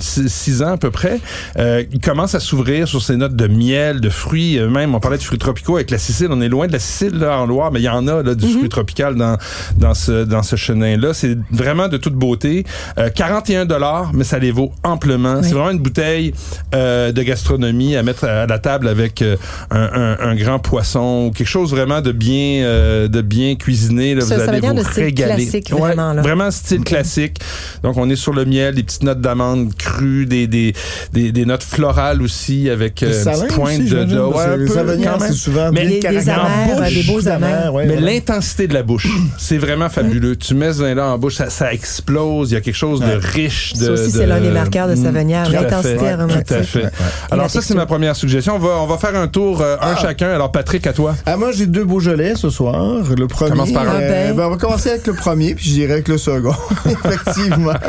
six 0.00 0.62
ans 0.62 0.72
à 0.72 0.76
peu 0.76 0.90
près. 0.90 1.18
Euh, 1.58 1.82
il 1.92 2.00
commence 2.00 2.34
à 2.34 2.40
s'ouvrir 2.40 2.86
sur 2.88 3.02
ces 3.02 3.16
notes 3.16 3.36
de 3.36 3.46
miel, 3.46 4.00
de 4.00 4.10
fruits, 4.10 4.58
euh, 4.58 4.68
même 4.68 4.94
on 4.94 5.00
parlait 5.00 5.16
de 5.18 5.22
fruits 5.22 5.38
tropicaux 5.38 5.76
avec 5.76 5.90
la 5.90 5.98
Sicile. 5.98 6.28
On 6.30 6.40
est 6.42 6.48
loin 6.48 6.66
de 6.66 6.72
la 6.72 6.78
Sicile 6.78 7.18
là, 7.18 7.38
en 7.40 7.46
Loire, 7.46 7.72
mais 7.72 7.80
il 7.80 7.84
y 7.84 7.88
en 7.88 8.06
a 8.06 8.22
là, 8.22 8.34
du 8.34 8.46
fruit 8.48 8.68
tropical 8.68 9.14
dans, 9.16 9.36
dans 9.76 9.94
ce, 9.94 10.24
dans 10.24 10.42
ce 10.42 10.56
chenin-là. 10.56 11.14
C'est 11.14 11.38
vraiment 11.50 11.88
de 11.88 11.96
toute 11.96 12.14
beauté. 12.14 12.64
Euh, 12.98 13.08
41 13.08 13.64
dollars, 13.64 14.10
mais 14.14 14.24
ça 14.24 14.38
les 14.38 14.50
vaut 14.50 14.72
amplement. 14.84 15.36
Oui. 15.36 15.40
C'est 15.44 15.54
vraiment 15.54 15.70
une 15.70 15.78
bouteille 15.80 16.34
euh, 16.74 17.12
de 17.12 17.22
gastronomie 17.22 17.96
à 17.96 18.02
mettre 18.02 18.24
à 18.24 18.46
la 18.46 18.58
table 18.58 18.88
avec 18.88 19.22
euh, 19.22 19.36
un, 19.70 19.88
un- 19.92 20.18
un 20.30 20.34
grand 20.36 20.58
poisson 20.58 21.26
ou 21.28 21.30
quelque 21.30 21.46
chose 21.48 21.70
vraiment 21.70 22.00
de 22.00 22.12
bien 22.12 22.57
euh, 22.64 23.08
de 23.08 23.20
bien 23.20 23.56
cuisiner. 23.56 24.14
Là, 24.14 24.20
Ça, 24.22 24.36
vous 24.36 24.40
ça 24.44 24.48
allez 24.48 24.56
veut 24.56 24.60
dire 24.72 24.74
vous 24.74 24.88
de 24.88 24.94
régaler. 24.94 25.34
classique, 25.44 25.70
vraiment, 25.70 26.12
là. 26.12 26.22
vraiment 26.22 26.50
style 26.50 26.82
classique. 26.84 27.38
Donc 27.82 27.96
on 27.96 28.08
est 28.10 28.16
sur 28.16 28.32
le 28.32 28.44
miel, 28.44 28.74
des 28.74 28.82
petites 28.82 29.02
notes 29.02 29.20
d'amande 29.20 29.74
crues, 29.76 30.26
des, 30.26 30.46
des, 30.46 30.72
des, 31.12 31.32
des 31.32 31.44
notes 31.46 31.62
florales 31.62 32.22
aussi 32.22 32.68
avec 32.70 33.02
euh, 33.02 33.06
une 33.12 33.24
petite 33.32 33.54
pointe 33.54 33.80
aussi, 33.80 33.88
de, 33.90 34.04
de- 34.04 34.18
ouais, 34.20 34.40
un 34.44 34.56
les 34.56 34.66
peu, 34.66 34.74
quand 34.74 34.84
même. 34.84 35.18
c'est 35.20 35.32
souvent 35.32 35.70
Mais 35.72 35.86
des- 35.86 36.00
des 36.00 36.08
des 36.08 37.02
beaux 37.02 37.20
ouais, 37.20 37.86
Mais 37.86 37.94
voilà. 37.96 38.00
l'intensité 38.00 38.66
de 38.68 38.74
la 38.74 38.82
bouche, 38.82 39.08
c'est 39.38 39.58
vraiment 39.58 39.88
fabuleux. 39.88 40.36
Tu 40.36 40.54
mets 40.54 40.72
ce 40.72 40.78
vin-là 40.82 41.08
en 41.12 41.18
bouche, 41.18 41.36
ça, 41.36 41.50
ça 41.50 41.72
explose. 41.72 42.50
Il 42.50 42.54
y 42.54 42.56
a 42.56 42.60
quelque 42.60 42.74
chose 42.74 43.00
de 43.00 43.12
riche. 43.20 43.72
De, 43.74 43.84
Ça 43.86 43.92
aussi, 43.92 44.12
de- 44.12 44.18
c'est 44.18 44.26
l'un 44.26 44.40
des 44.40 44.50
marqueurs 44.50 44.88
de 44.88 44.94
Mm, 44.94 45.02
Savonnière, 45.04 45.48
tout 45.48 45.56
à 45.56 45.62
l'intensité 45.62 46.08
aromatique. 46.08 46.46
Tout 46.46 46.54
à 46.54 46.62
fait. 46.62 46.84
Alors 47.30 47.50
ça, 47.50 47.60
c'est 47.62 47.74
ma 47.74 47.86
première 47.86 48.16
suggestion. 48.16 48.56
On 48.56 48.58
va, 48.58 48.76
on 48.80 48.86
va 48.86 48.98
faire 48.98 49.14
un 49.14 49.28
tour, 49.28 49.60
euh, 49.60 49.76
un 49.80 49.96
chacun. 49.96 50.28
Alors 50.28 50.50
Patrick, 50.52 50.86
à 50.86 50.92
toi. 50.92 51.14
Ah, 51.26 51.36
moi, 51.36 51.50
j'ai 51.52 51.66
deux 51.66 51.84
Beaujolais 51.84 52.34
ce 52.50 52.56
soir. 52.56 53.02
Le 53.16 53.26
premier. 53.26 53.50
Commence 53.50 53.72
par 53.72 53.88
un. 53.88 53.96
Ah, 53.96 54.32
ben. 54.32 54.40
on 54.40 54.50
va 54.50 54.56
commencer 54.56 54.90
avec 54.90 55.06
le 55.06 55.12
premier, 55.12 55.54
puis 55.54 55.66
je 55.66 55.74
dirais 55.74 55.92
avec 55.94 56.08
le 56.08 56.18
second. 56.18 56.54
Effectivement. 56.86 57.72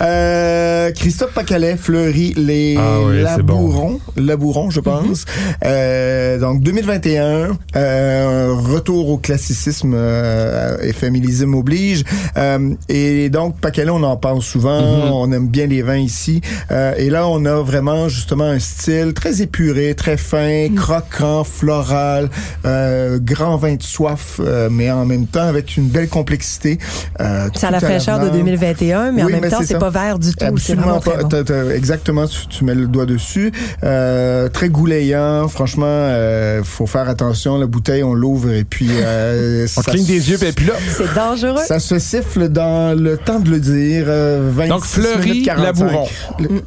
Euh, 0.00 0.90
Christophe 0.92 1.32
Pacalet 1.32 1.76
fleurit 1.76 2.34
les 2.36 2.76
Ah 2.78 2.98
oui, 3.04 3.24
c'est 3.34 3.42
bon. 3.42 3.54
Labourons. 3.54 4.00
Labourons, 4.16 4.70
je 4.70 4.80
pense. 4.80 5.24
Euh, 5.64 6.38
donc, 6.38 6.62
2021, 6.62 7.56
euh, 7.76 8.54
retour 8.54 9.10
au 9.10 9.18
classicisme 9.18 9.92
euh, 9.94 10.76
et 10.82 10.92
familisme 10.92 11.54
oblige. 11.54 12.04
Euh, 12.36 12.74
et 12.88 13.28
donc, 13.30 13.60
Pacalet, 13.60 13.90
on 13.90 14.02
en 14.02 14.16
parle 14.16 14.42
souvent. 14.42 14.80
Mhm. 14.80 15.12
On 15.12 15.32
aime 15.32 15.48
bien 15.48 15.66
les 15.66 15.82
vins 15.82 15.96
ici. 15.96 16.40
Euh, 16.70 16.94
et 16.96 17.10
là, 17.10 17.28
on 17.28 17.44
a 17.44 17.62
vraiment 17.62 18.08
justement 18.08 18.44
un 18.44 18.58
style 18.58 19.12
très 19.14 19.42
épuré, 19.42 19.94
très 19.94 20.16
fin, 20.16 20.68
croquant, 20.74 21.44
floral, 21.44 22.30
euh, 22.64 23.18
grand 23.20 23.55
vin 23.56 23.74
de 23.74 23.82
soif, 23.82 24.40
euh, 24.40 24.68
mais 24.70 24.90
en 24.90 25.04
même 25.06 25.26
temps 25.26 25.46
avec 25.46 25.76
une 25.76 25.88
belle 25.88 26.08
complexité. 26.08 26.78
Euh, 27.20 27.48
C'est 27.54 27.66
à 27.66 27.70
la 27.70 27.80
fraîcheur 27.80 28.18
de 28.18 28.24
l'avenant. 28.26 28.44
2021, 28.44 29.12
mais 29.12 29.22
en 29.22 29.28
même 29.28 29.40
mais 29.42 29.48
temps, 29.48 29.60
c'est 29.64 29.78
pas 29.78 29.90
vert 29.90 30.18
du 30.18 30.30
tout. 30.30 30.36
C'est 30.38 30.46
Absolument 30.46 30.98
vraiment 30.98 31.42
pas. 31.44 31.74
exactement, 31.74 32.26
tu, 32.26 32.46
tu 32.48 32.64
mets 32.64 32.74
le 32.74 32.86
doigt 32.86 33.06
dessus. 33.06 33.52
Euh, 33.84 34.48
très 34.48 34.68
goulayant. 34.68 35.48
Franchement, 35.48 35.86
euh, 35.88 36.62
faut 36.64 36.86
faire 36.86 37.08
attention. 37.08 37.58
La 37.58 37.66
bouteille, 37.66 38.02
on 38.02 38.14
l'ouvre 38.14 38.50
et 38.52 38.64
puis 38.64 38.88
euh, 38.90 39.66
On 39.76 39.82
ça 39.82 39.90
cligne 39.90 40.06
des 40.06 40.30
yeux, 40.30 40.38
puis 40.38 40.52
puis 40.52 40.66
là. 40.66 40.74
C'est 40.96 41.14
dangereux. 41.14 41.62
Ça 41.66 41.78
se 41.78 41.98
siffle 41.98 42.48
dans 42.48 42.98
le 42.98 43.16
temps 43.16 43.40
de 43.40 43.50
le 43.50 43.60
dire. 43.60 44.04
Euh, 44.08 44.50
26 44.52 44.68
Donc, 44.68 44.84
Fleury 44.84 45.30
minutes 45.30 45.46
45. 45.46 45.64
Labouron. 45.64 46.08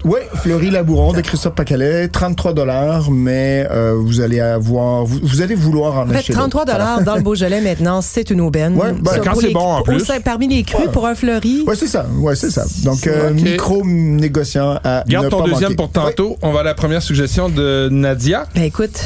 Oui, 0.05 0.19
Fleury 0.35 0.69
Labouron 0.69 1.13
de 1.13 1.21
Christophe 1.21 1.55
Pacalet, 1.55 2.07
33 2.07 2.53
dollars, 2.53 3.11
mais 3.11 3.67
euh, 3.71 3.95
vous 3.97 4.21
allez 4.21 4.39
avoir, 4.39 5.05
vous, 5.05 5.19
vous 5.23 5.41
allez 5.41 5.55
vouloir 5.55 5.97
en 5.97 6.03
En 6.03 6.07
fait, 6.07 6.17
acheter. 6.17 6.33
33 6.33 6.65
d'autres. 6.65 6.77
Dollars 6.79 7.03
dans 7.03 7.15
le 7.15 7.21
Beaujolais 7.21 7.61
maintenant, 7.61 8.01
c'est 8.01 8.29
une 8.29 8.41
aubaine. 8.41 8.75
Ouais, 8.75 8.91
ben, 8.93 9.11
Ça, 9.11 9.19
quand 9.19 9.35
c'est 9.39 9.51
bon, 9.51 9.59
en 9.59 9.81
plus. 9.83 9.99
sein- 10.05 10.19
parmi 10.21 10.47
les 10.47 10.63
crus, 10.63 10.87
pour 10.91 11.05
un 11.07 11.15
fleuri, 11.15 11.63
Ouais, 11.67 11.75
c'est 11.75 11.87
ça. 11.87 12.05
Ouais, 12.19 12.35
c'est 12.35 12.49
ça. 12.51 12.65
Donc, 12.83 13.05
euh, 13.07 13.29
Ok. 13.31 13.41
micro 13.41 13.81
négociant 13.85 14.79
à 14.83 15.03
Garde 15.07 15.25
ne 15.25 15.29
ton 15.29 15.39
pas 15.39 15.45
deuxième 15.49 15.63
manquer. 15.71 15.75
pour 15.75 15.89
tantôt. 15.91 16.37
On 16.41 16.51
va 16.51 16.61
à 16.61 16.63
la 16.63 16.73
première 16.73 17.01
suggestion 17.01 17.49
de 17.49 17.89
Nadia. 17.91 18.45
ben 18.55 18.63
écoute, 18.63 19.01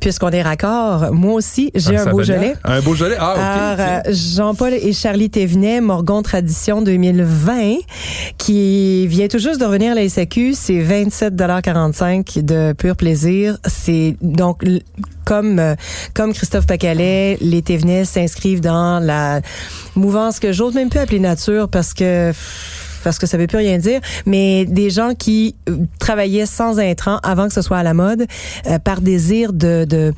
puisqu'on 0.00 0.30
est 0.30 0.42
raccord, 0.42 1.12
moi 1.12 1.34
aussi, 1.34 1.70
j'ai 1.74 1.96
Ah, 1.96 2.02
un 2.02 2.10
Beaujolais. 2.10 2.54
Un 2.64 2.80
Beaujolais? 2.80 3.16
Ah, 3.18 3.32
OK. 3.34 3.38
Alors, 3.40 4.02
euh, 4.06 4.12
Jean-Paul 4.12 4.74
et 4.74 4.92
Charlie 4.92 5.30
Thévenet, 5.30 5.80
Morgon 5.80 6.22
Tradition 6.22 6.82
2020, 6.82 7.76
qui 8.38 9.06
vient 9.06 9.28
tout 9.28 9.38
juste 9.38 9.60
de 9.60 9.64
revenir 9.66 9.92
à 9.92 9.94
la 9.94 10.08
SAQ. 10.08 10.54
C'est 10.54 10.82
27,45 10.82 12.42
de 12.44 12.72
pur 12.72 12.96
plaisir. 12.96 13.58
C'est 13.66 14.16
donc 14.22 14.62
comme 15.24 15.58
euh, 15.58 15.74
comme 16.14 16.32
Christophe 16.32 16.66
Pacalet, 16.66 17.38
les 17.40 17.62
Thévenet 17.62 18.04
s'inscrivent 18.04 18.60
dans 18.60 18.98
la 19.04 19.40
mouvance 19.94 20.40
que 20.40 20.52
j'ose 20.52 20.74
même 20.74 20.88
plus 20.88 20.98
appeler 21.00 21.20
nature 21.20 21.68
parce 21.68 21.94
que 21.94 22.32
parce 23.02 23.18
que 23.18 23.26
ça 23.26 23.36
veut 23.36 23.46
plus 23.46 23.58
rien 23.58 23.78
dire, 23.78 24.00
mais 24.26 24.64
des 24.64 24.90
gens 24.90 25.14
qui 25.14 25.56
euh, 25.68 25.76
travaillaient 25.98 26.46
sans 26.46 26.78
intrants 26.78 27.18
avant 27.22 27.48
que 27.48 27.54
ce 27.54 27.62
soit 27.62 27.78
à 27.78 27.82
la 27.82 27.94
mode, 27.94 28.26
euh, 28.66 28.78
par 28.78 29.00
désir 29.00 29.52
de, 29.52 29.84
de, 29.84 30.12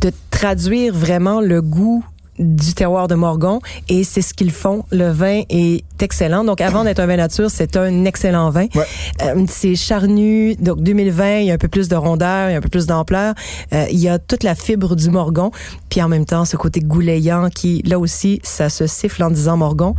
de 0.00 0.12
traduire 0.30 0.94
vraiment 0.94 1.40
le 1.40 1.62
goût 1.62 2.04
du 2.38 2.74
terroir 2.74 3.08
de 3.08 3.14
Morgon 3.14 3.60
et 3.88 4.04
c'est 4.04 4.22
ce 4.22 4.34
qu'ils 4.34 4.50
font. 4.50 4.84
Le 4.90 5.10
vin 5.10 5.42
est 5.50 5.84
excellent. 6.04 6.44
Donc 6.44 6.60
avant 6.60 6.84
d'être 6.84 7.00
un 7.00 7.06
vin 7.06 7.16
nature, 7.16 7.50
c'est 7.50 7.76
un 7.76 8.04
excellent 8.04 8.50
vin. 8.50 8.66
Ouais. 8.74 8.84
Euh, 9.22 9.44
c'est 9.48 9.74
charnu. 9.74 10.54
Donc 10.56 10.80
2020, 10.82 11.38
il 11.40 11.46
y 11.46 11.50
a 11.50 11.54
un 11.54 11.58
peu 11.58 11.68
plus 11.68 11.88
de 11.88 11.96
rondeur, 11.96 12.50
il 12.50 12.52
y 12.52 12.54
a 12.54 12.58
un 12.58 12.60
peu 12.60 12.68
plus 12.68 12.86
d'ampleur. 12.86 13.34
Euh, 13.72 13.86
il 13.90 13.98
y 13.98 14.08
a 14.08 14.18
toute 14.20 14.42
la 14.44 14.54
fibre 14.54 14.94
du 14.94 15.10
Morgon, 15.10 15.50
puis 15.88 16.00
en 16.02 16.08
même 16.08 16.24
temps 16.26 16.44
ce 16.44 16.56
côté 16.56 16.80
goulayant 16.80 17.48
qui 17.50 17.82
là 17.86 17.98
aussi 17.98 18.40
ça 18.44 18.68
se 18.68 18.86
siffle 18.86 19.24
en 19.24 19.30
disant 19.30 19.56
Morgon. 19.56 19.94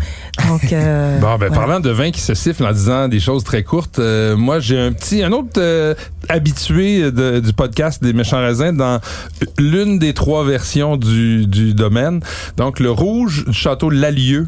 Donc 0.48 0.72
euh, 0.72 1.20
Bon, 1.26 1.36
ben, 1.38 1.52
parlant 1.52 1.80
de 1.82 1.90
vin 1.90 2.12
qui 2.12 2.22
se 2.22 2.34
siffle 2.36 2.66
en 2.66 2.72
disant 2.72 3.08
des 3.08 3.20
choses 3.20 3.44
très 3.44 3.64
courtes, 3.64 4.00
euh, 4.00 4.36
moi, 4.38 4.60
j'ai 4.60 4.80
un 4.80 4.92
petit, 4.94 5.24
un 5.24 5.32
autre 5.32 5.50
euh, 5.58 5.96
habitué 6.30 7.12
de- 7.12 7.40
du 7.40 7.54
podcast 7.54 8.04
des 8.04 8.14
méchants 8.14 8.40
raisins 8.42 8.76
dans 8.78 9.00
l'une 9.58 9.98
des 10.00 10.14
trois 10.14 10.44
versions 10.46 10.98
du, 10.98 11.48
du 11.48 11.74
domaine. 11.74 12.20
Donc, 12.58 12.80
le 12.80 12.92
rouge 12.92 13.46
du 13.48 13.54
château 13.54 13.90
Lalieu, 13.90 14.48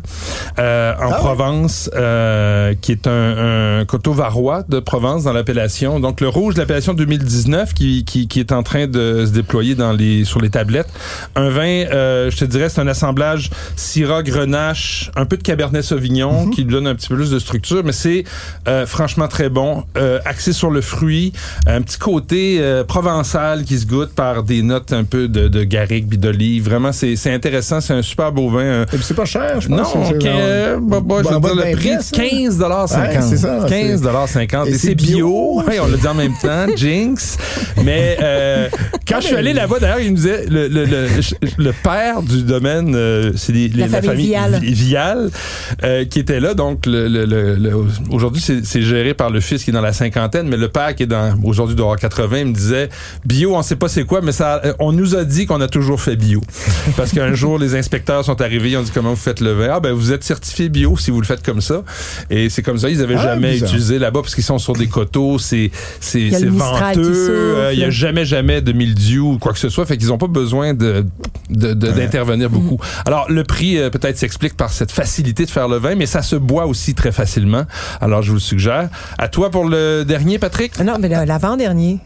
euh, 0.60 0.94
en 0.94 0.98
Ah 1.02 1.08
ouais? 1.08 1.16
Provence, 1.48 1.90
euh, 1.96 2.74
qui 2.82 2.92
est 2.92 3.08
un, 3.08 3.80
un 3.80 3.86
coteau 3.86 4.12
varois 4.12 4.64
de 4.68 4.80
Provence 4.80 5.24
dans 5.24 5.32
l'appellation. 5.32 6.00
Donc, 6.00 6.20
le 6.20 6.28
rouge 6.28 6.56
de 6.56 6.60
l'appellation 6.60 6.94
2019 6.94 7.74
qui, 7.74 8.04
qui, 8.04 8.28
qui 8.28 8.40
est 8.42 8.52
en 8.52 8.64
train 8.64 8.88
de 8.88 9.26
se 9.26 9.32
déployer 9.32 9.76
dans 9.76 9.94
les, 9.94 10.26
sur 10.26 10.42
les 10.42 10.50
tablettes. 10.50 10.90
Un 11.36 11.50
vin, 11.50 11.62
euh, 11.64 12.30
je 12.30 12.38
te 12.38 12.46
dirais, 12.46 12.68
c'est 12.68 12.82
un 12.82 12.88
assemblage 12.88 13.50
Syrah, 13.78 14.24
Grenache, 14.24 15.10
un 15.16 15.26
peu 15.26 15.38
de 15.38 15.44
Cabernet 15.44 15.84
Sauvignon 15.84 16.50
qui 16.50 16.64
lui 16.64 16.72
donne 16.72 16.88
un 16.88 16.96
petit 16.96 17.08
peu 17.08 17.16
plus 17.16 17.32
de 17.32 17.40
structure, 17.40 17.84
mais 17.84 17.94
c'est 17.94 18.26
euh, 18.68 18.86
franchement 18.86 19.28
très 19.28 19.50
bon, 19.50 19.84
euh, 19.98 20.20
axé 20.26 20.52
sur 20.52 20.70
le 20.70 20.82
fruit, 20.82 21.32
un 21.66 21.82
petit 21.82 21.98
côté 21.98 22.58
euh, 22.60 22.84
provençal 22.84 23.64
qui 23.64 23.78
se 23.78 23.86
goûte 23.86 24.14
par 24.14 24.44
des 24.44 24.64
notes 24.64 24.92
un 24.92 25.04
peu 25.04 25.28
de, 25.28 25.48
de 25.48 25.64
garrigue 25.64 26.20
d'olive. 26.20 26.66
Vraiment, 26.66 26.92
c'est 26.92 27.16
c'est 27.16 27.34
intéressant, 27.34 27.80
c'est 27.80 27.94
un 27.94 28.02
super 28.02 28.32
beau 28.32 28.50
vin. 28.50 28.84
Et 28.84 28.86
puis 28.86 29.04
c'est 29.04 29.14
pas 29.14 29.26
cher, 29.26 29.62
je 29.62 29.70
pense. 29.70 29.96
non, 29.96 30.80
bah, 30.82 31.00
bah, 31.04 31.22
en 31.36 31.40
bas 31.40 31.50
dire, 31.54 31.58
de 31.58 31.62
le 31.62 31.72
20 31.72 31.78
prix 31.78 31.90
pièces, 31.90 32.12
hein? 32.14 32.18
15 32.18 32.62
Ouais, 32.62 33.22
c'est 33.22 33.38
ça, 33.38 33.66
15 33.68 34.02
50 34.28 34.68
Et 34.68 34.72
Et 34.72 34.78
c'est 34.78 34.96
bio. 34.96 35.18
bio. 35.18 35.62
Ouais, 35.68 35.80
on 35.80 35.88
l'a 35.88 35.98
dit 35.98 36.08
en 36.08 36.14
même 36.14 36.34
temps, 36.42 36.66
Jinx. 36.76 37.38
Mais 37.84 38.18
euh, 38.22 38.70
quand 39.08 39.20
je 39.22 39.28
suis 39.28 39.36
allé 39.36 39.54
là-bas, 39.54 39.80
d'ailleurs, 39.80 40.00
il 40.00 40.10
nous 40.10 40.16
disait 40.16 40.46
le, 40.50 40.68
le, 40.68 40.86
le, 40.86 41.08
le 41.58 41.74
père 41.84 42.22
du 42.22 42.44
domaine, 42.44 42.94
euh, 42.96 43.32
c'est 43.36 43.52
les- 43.54 43.68
les- 43.70 43.88
La 43.88 44.02
famille 44.02 44.28
Vial. 44.28 44.60
Vi- 44.62 44.74
Vial, 44.74 45.30
euh, 45.84 46.06
qui 46.06 46.20
était 46.20 46.40
là. 46.40 46.54
Donc, 46.54 46.86
le, 46.86 47.08
le, 47.08 47.26
le- 47.26 47.56
le- 47.56 47.72
aujourd'hui, 48.12 48.42
c'est 48.42 48.66
c'est 48.66 48.82
géré 48.82 49.14
par 49.14 49.30
le 49.30 49.40
fils 49.40 49.64
qui 49.64 49.70
est 49.70 49.74
dans 49.74 49.82
la 49.82 49.94
cinquantaine, 49.94 50.48
mais 50.48 50.58
le 50.58 50.68
père 50.70 50.96
qui 50.96 51.04
est 51.04 51.08
dans 51.08 51.34
aujourd'hui 51.44 51.76
doit 51.76 51.86
avoir 51.88 52.00
80, 52.00 52.38
il 52.40 52.46
me 52.48 52.54
disait 52.54 52.90
bio, 53.26 53.56
on 53.56 53.62
sait 53.62 53.76
pas 53.76 53.88
c'est 53.88 54.04
quoi, 54.06 54.22
mais 54.22 54.32
ça, 54.32 54.62
euh, 54.66 54.74
on 54.80 54.92
nous 54.92 55.16
a 55.16 55.24
dit 55.24 55.46
qu'on 55.46 55.62
a 55.62 55.68
toujours 55.68 56.02
fait 56.02 56.16
bio. 56.16 56.42
Parce 56.96 57.12
qu'un 57.12 57.34
jour, 57.36 57.58
les 57.60 57.76
inspecteurs 57.76 58.24
sont 58.26 58.42
arrivés, 58.42 58.72
ils 58.72 58.78
ont 58.78 58.82
dit 58.84 58.92
comment 58.94 59.12
vous 59.12 59.16
faites 59.16 59.40
le 59.40 59.52
vin. 59.54 59.70
Ah 59.74 59.80
ben, 59.80 59.92
vous 59.94 60.12
êtes 60.12 60.24
certifié 60.24 60.70
bio 60.70 60.96
si 60.98 61.12
vous 61.12 61.17
le 61.20 61.26
faites 61.26 61.44
comme 61.44 61.62
ça. 61.62 61.84
Et 62.30 62.50
c'est 62.50 62.62
comme 62.64 62.78
ça, 62.78 62.90
ils 62.90 63.02
avaient 63.02 63.16
Ah, 63.18 63.24
jamais 63.36 63.54
bizarre. 63.54 63.70
utilisé 63.70 64.00
là-bas 64.00 64.22
parce 64.22 64.36
qu'ils 64.36 64.44
sont 64.44 64.58
sur 64.60 64.74
des 64.74 64.88
coteaux, 64.88 65.38
c'est 65.40 65.72
c'est 66.00 66.30
venteux, 66.48 67.30
euh, 67.32 67.70
il 67.74 67.80
y 67.80 67.84
a 67.84 67.90
jamais 67.90 68.26
jamais 68.26 68.62
de 68.62 68.72
mildiou 68.72 69.34
ou 69.34 69.38
quoi 69.38 69.54
que 69.54 69.60
ce 69.60 69.70
soit, 69.70 69.86
fait 69.86 69.98
qu'ils 69.98 70.12
ont 70.14 70.18
pas 70.18 70.28
besoin 70.28 70.74
de 70.74 71.06
de- 71.50 71.74
de- 71.74 71.92
d'intervenir 71.92 72.50
beaucoup. 72.50 72.78
Alors 73.06 73.30
le 73.30 73.44
prix 73.44 73.78
euh, 73.78 73.90
peut-être 73.90 74.18
s'explique 74.18 74.56
par 74.58 74.72
cette 74.72 74.92
facilité 74.92 75.46
de 75.46 75.50
faire 75.50 75.68
le 75.68 75.78
vin, 75.78 75.96
mais 75.96 76.06
ça 76.06 76.22
se 76.22 76.36
boit 76.36 76.66
aussi 76.66 76.94
très 76.96 77.12
facilement. 77.12 77.64
Alors 78.02 78.22
je 78.22 78.30
vous 78.30 78.36
le 78.36 78.40
suggère. 78.42 78.90
À 79.18 79.28
toi 79.28 79.50
pour 79.50 79.66
le 79.66 80.04
dernier, 80.04 80.40
Patrick? 80.40 80.74
Ah 80.80 80.84
Non, 80.84 80.96
mais 81.00 81.08
l'avant-dernier. 81.10 82.00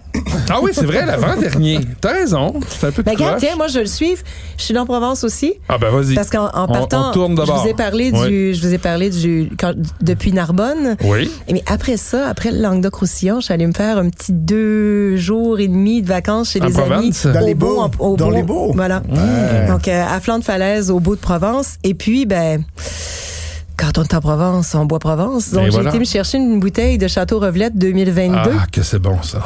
Ah 0.49 0.60
oui, 0.62 0.71
c'est 0.73 0.86
vrai, 0.86 1.06
l'avant-dernier. 1.06 1.80
T'as 2.01 2.12
raison. 2.13 2.54
C'est 2.67 2.88
un 2.88 2.91
peu 2.91 3.01
Ben, 3.01 3.13
regarde, 3.13 3.39
tiens, 3.39 3.56
moi, 3.56 3.67
je 3.69 3.80
le 3.80 3.86
suis. 3.86 4.15
Je 4.58 4.63
suis 4.63 4.73
dans 4.73 4.86
Provence 4.86 5.23
aussi. 5.23 5.54
Ah 5.69 5.77
ben 5.77 5.89
vas-y. 5.89 6.15
Parce 6.15 6.30
qu'en 6.30 6.47
On- 6.54 6.67
partant, 6.67 7.10
on 7.10 7.13
tourne 7.13 7.36
je 7.45 7.49
vous 7.51 7.67
ai 7.67 7.73
parlé 7.73 8.12
du, 8.12 8.54
je 8.54 8.62
vous 8.62 8.73
ai 8.73 8.77
parlé 8.77 9.10
du, 9.10 9.49
quand- 9.58 9.73
depuis 10.01 10.34
Narbonne. 10.34 10.97
Oui. 11.06 11.32
Mais 11.49 11.63
après 11.65 11.95
ça, 11.97 12.27
après 12.27 12.51
le 12.51 12.60
Languedoc-Roussillon, 12.60 13.39
je 13.39 13.45
suis 13.45 13.54
allée 13.54 13.67
me 13.67 13.71
faire 13.71 13.97
un 13.97 14.10
petit 14.10 14.34
deux 14.34 15.15
jours 15.15 15.60
et 15.60 15.67
demi 15.69 16.01
de 16.01 16.08
vacances 16.08 16.51
chez 16.51 16.62
En 16.62 16.65
des 16.67 16.73
Provence? 16.73 17.25
amis. 17.25 17.34
Dans 17.34 17.41
au 17.41 17.45
les 17.47 17.56
Beau, 17.56 17.75
Beaux. 17.97 18.06
au 18.12 18.17
Dans 18.17 18.27
Beau. 18.27 18.36
les 18.36 18.43
Beaux. 18.43 18.71
Voilà. 18.75 19.01
Ouais. 19.10 19.17
Donc, 19.67 19.88
euh, 19.88 20.06
à 20.08 20.20
flanc 20.20 20.39
de 20.39 20.44
falaise, 20.44 20.91
au 20.91 21.00
bout 21.00 21.15
de 21.15 21.22
Provence. 21.22 21.76
Et 21.84 21.94
puis, 21.94 22.26
ben, 22.26 22.63
quand 23.78 23.98
on 23.98 24.04
est 24.04 24.13
en 24.13 24.20
Provence, 24.22 24.76
on 24.76 24.86
boit 24.86 25.00
Provence. 25.00 25.52
Donc, 25.52 25.65
j'ai 25.65 25.70
voilà. 25.72 25.89
été 25.89 26.00
me 26.00 26.06
chercher 26.06 26.38
une 26.38 26.60
bouteille 26.60 26.98
de 26.98 27.08
Château 27.08 27.39
Revelette 27.39 27.78
2022 27.78 28.38
Ah, 28.38 28.65
que 28.72 28.84
c'est 28.84 29.00
bon 29.00 29.22
ça. 29.24 29.41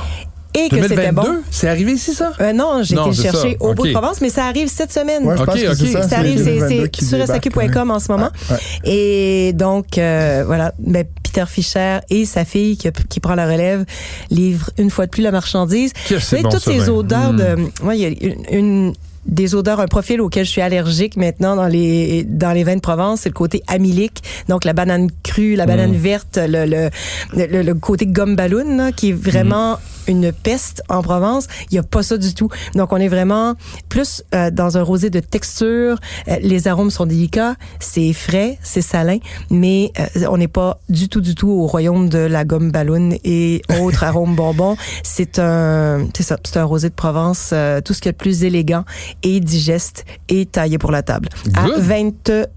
et 0.53 0.67
que 0.69 0.75
c'était 0.81 0.95
2022, 1.11 1.21
bon. 1.21 1.37
c'est 1.51 1.67
arrivé 1.69 1.93
ici 1.93 2.13
ça? 2.13 2.31
Euh, 2.41 2.51
non, 2.53 2.81
j'ai 2.83 2.95
été 2.95 3.13
chercher 3.13 3.57
ça. 3.59 3.65
au 3.65 3.73
bout 3.73 3.81
Ok. 3.83 3.87
de 3.87 3.93
Provence, 3.93 4.21
mais 4.21 4.29
ça 4.29 4.45
arrive 4.45 4.67
cette 4.69 4.91
semaine. 4.91 5.23
Ouais, 5.25 5.35
je 5.37 5.41
Ok, 5.41 5.47
pense 5.47 5.55
que 5.61 5.67
ok. 5.69 5.75
c'est 5.77 6.09
ça. 6.09 6.17
Arrive, 6.19 6.37
les 6.37 6.43
c'est 6.43 6.59
2022 6.59 6.87
qui 6.87 7.01
c'est 7.05 7.09
sur 7.09 7.17
ouais. 7.17 7.91
en 7.91 7.99
ce 7.99 8.11
moment. 8.11 8.29
Ouais. 8.49 8.57
Et 8.85 9.53
donc, 9.53 9.97
euh, 9.97 10.43
voilà, 10.45 10.73
ben, 10.79 11.05
Peter 11.23 11.43
Fischer 11.47 11.99
et 12.09 12.23
sa 12.25 12.45
fille 12.45 12.77
qui, 12.77 12.89
qui 13.09 13.19
prend 13.19 13.35
la 13.35 13.45
relève 13.45 13.83
livrent 14.31 14.69
une 14.77 14.89
fois 14.89 15.05
de 15.05 15.11
plus 15.11 15.21
la 15.23 15.31
marchandise. 15.31 15.91
Que 16.07 16.15
Vous 16.15 16.19
savez, 16.21 16.43
bon, 16.43 16.49
toutes 16.49 16.61
ce 16.61 16.71
ces 16.71 16.79
vin. 16.79 16.89
odeurs 16.93 17.33
Mm. 17.33 17.37
de... 17.37 17.85
Ouais, 17.85 17.97
il 17.97 18.01
y 18.01 18.05
a 18.05 18.09
une, 18.09 18.45
une, 18.51 18.93
des 19.25 19.55
odeurs, 19.55 19.79
un 19.79 19.87
profil 19.87 20.21
auquel 20.21 20.45
je 20.45 20.51
suis 20.51 20.61
allergique 20.61 21.17
maintenant 21.17 21.55
dans 21.55 21.67
les 21.67 22.23
dans 22.23 22.51
les 22.51 22.63
vins 22.63 22.75
de 22.75 22.81
Provence, 22.81 23.21
c'est 23.21 23.29
le 23.29 23.33
côté 23.33 23.63
amylique, 23.67 24.23
donc 24.47 24.65
la 24.65 24.73
banane 24.73 25.09
crue, 25.23 25.55
la 25.55 25.65
banane 25.65 25.93
verte, 25.93 26.37
le 26.41 26.65
le, 26.65 26.89
le, 27.35 27.61
le 27.61 27.73
côté 27.73 28.05
gomme 28.05 28.35
ballon 28.35 28.77
là, 28.77 28.91
qui 28.91 29.09
est 29.09 29.13
vraiment 29.13 29.77
une 30.07 30.31
peste 30.31 30.83
en 30.89 31.01
Provence. 31.01 31.47
Il 31.71 31.75
y 31.75 31.77
a 31.77 31.83
pas 31.83 32.03
ça 32.03 32.17
du 32.17 32.33
tout. 32.33 32.49
Donc 32.73 32.93
on 32.93 32.97
est 32.97 33.07
vraiment 33.07 33.55
plus 33.89 34.23
euh, 34.33 34.51
dans 34.51 34.77
un 34.77 34.83
rosé 34.83 35.09
de 35.09 35.19
texture. 35.19 35.97
Euh, 36.27 36.37
les 36.41 36.67
arômes 36.67 36.91
sont 36.91 37.05
délicats, 37.05 37.55
c'est 37.79 38.13
frais, 38.13 38.57
c'est 38.63 38.81
salin, 38.81 39.17
mais 39.49 39.91
euh, 39.99 40.27
on 40.29 40.37
n'est 40.37 40.47
pas 40.47 40.79
du 40.89 41.09
tout 41.09 41.21
du 41.21 41.35
tout 41.35 41.49
au 41.49 41.67
royaume 41.67 42.09
de 42.09 42.19
la 42.19 42.45
gomme 42.45 42.71
ballon 42.71 43.11
et 43.23 43.61
autres 43.81 44.03
arômes 44.09 44.35
bonbons. 44.35 44.77
C'est 45.03 45.39
un 45.39 46.07
c'est 46.15 46.23
ça, 46.23 46.37
c'est 46.43 46.57
un 46.57 46.63
rosé 46.63 46.89
de 46.89 46.93
Provence, 46.93 47.49
euh, 47.53 47.81
tout 47.81 47.93
ce 47.93 48.01
qui 48.01 48.09
est 48.09 48.13
plus 48.13 48.43
élégant 48.43 48.85
et 49.23 49.39
digeste 49.39 50.05
et 50.29 50.45
taillé 50.45 50.77
pour 50.77 50.91
la 50.91 51.03
table. 51.03 51.29
À 51.53 51.65
Good. 51.65 51.79
20 51.79 52.47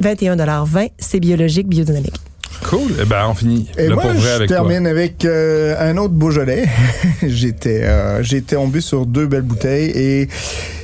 21,20 0.00 0.90
c'est 0.98 1.20
biologique, 1.20 1.68
biodynamique. 1.68 2.27
Cool. 2.64 2.92
Eh 3.00 3.04
ben, 3.04 3.26
on 3.28 3.34
finit 3.34 3.68
Et 3.78 3.88
moi, 3.88 4.02
pour 4.02 4.10
vrai 4.12 4.20
je 4.20 4.28
avec 4.34 4.48
termine 4.48 4.86
avec 4.86 5.24
euh, 5.24 5.74
un 5.78 5.96
autre 5.96 6.14
Beaujolais. 6.14 6.66
J'étais 7.26 7.82
euh, 7.84 8.22
tombé 8.46 8.80
sur 8.80 9.06
deux 9.06 9.26
belles 9.26 9.42
bouteilles 9.42 9.90
et 9.94 10.28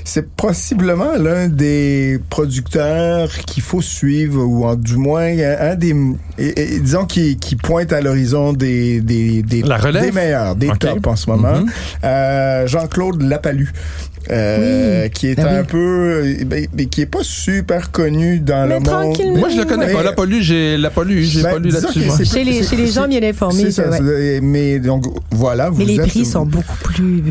c'est 0.05 0.29
possiblement 0.37 1.13
l'un 1.19 1.49
des 1.49 2.21
producteurs 2.31 3.29
qu'il 3.47 3.63
faut 3.63 3.81
suivre 3.83 4.43
ou 4.45 4.65
en, 4.67 4.77
du 4.77 4.97
moins 4.97 5.27
un, 5.39 5.75
des 5.75 5.95
et- 6.39 6.75
et 6.77 6.81
disons 6.81 7.07
qui, 7.07 7.37
qui 7.39 7.57
pointe 7.57 7.93
à 7.93 8.01
l'horizon 8.03 8.53
des 8.53 9.01
des 9.01 9.43
des, 9.43 9.63
La 9.63 9.79
des 9.79 10.13
meilleurs, 10.13 10.55
des 10.57 10.69
tops 10.79 11.07
en 11.07 11.17
ce 11.17 11.31
moment. 11.31 11.61
Mhm. 11.61 11.71
Euh, 12.05 12.67
Jean-Claude 12.67 13.23
Lapalu. 13.23 13.73
Euh, 14.31 15.05
Oui. 15.05 15.11
qui 15.11 15.29
est 15.29 15.35
Ben 15.35 15.47
un 15.47 15.61
oui. 15.61 15.67
peu 15.69 16.23
ben, 16.47 16.67
mais 16.77 16.87
qui 16.87 17.03
est 17.03 17.07
pas 17.07 17.23
super 17.23 17.91
connu 17.91 18.39
dans 18.39 18.67
Mais 18.67 18.75
le 18.79 18.81
monde. 18.81 19.39
Moi, 19.39 19.49
je 19.51 19.59
le 19.59 19.65
connais 19.65 19.87
Mais- 19.89 19.93
pas. 19.93 20.03
La 20.03 20.13
pas 20.13 20.25
lu, 20.25 20.43
j'ai 20.43 20.77
la 20.77 20.91
pas 20.91 21.05
lu, 21.05 21.23
j'ai 21.25 21.43
Ben, 21.43 21.53
pas 21.53 21.59
lu 21.59 21.71
là-dessus. 21.71 22.01
Chez 22.25 22.45
les, 22.45 22.63
chez 22.63 22.77
les 22.77 22.87
gens 22.87 23.07
bien 23.07 23.23
informés, 23.23 23.65
C'est 23.65 23.71
ça, 23.73 23.91
ouais. 23.91 24.41
mais 24.43 24.79
donc 24.79 25.05
voilà, 25.31 25.69
vous 25.71 25.79
Mais 25.79 25.85
les 25.85 26.01
êtes- 26.01 26.07
prix 26.09 26.25
sont 26.25 26.47
beaucoup 26.47 26.77
plus. 26.83 27.23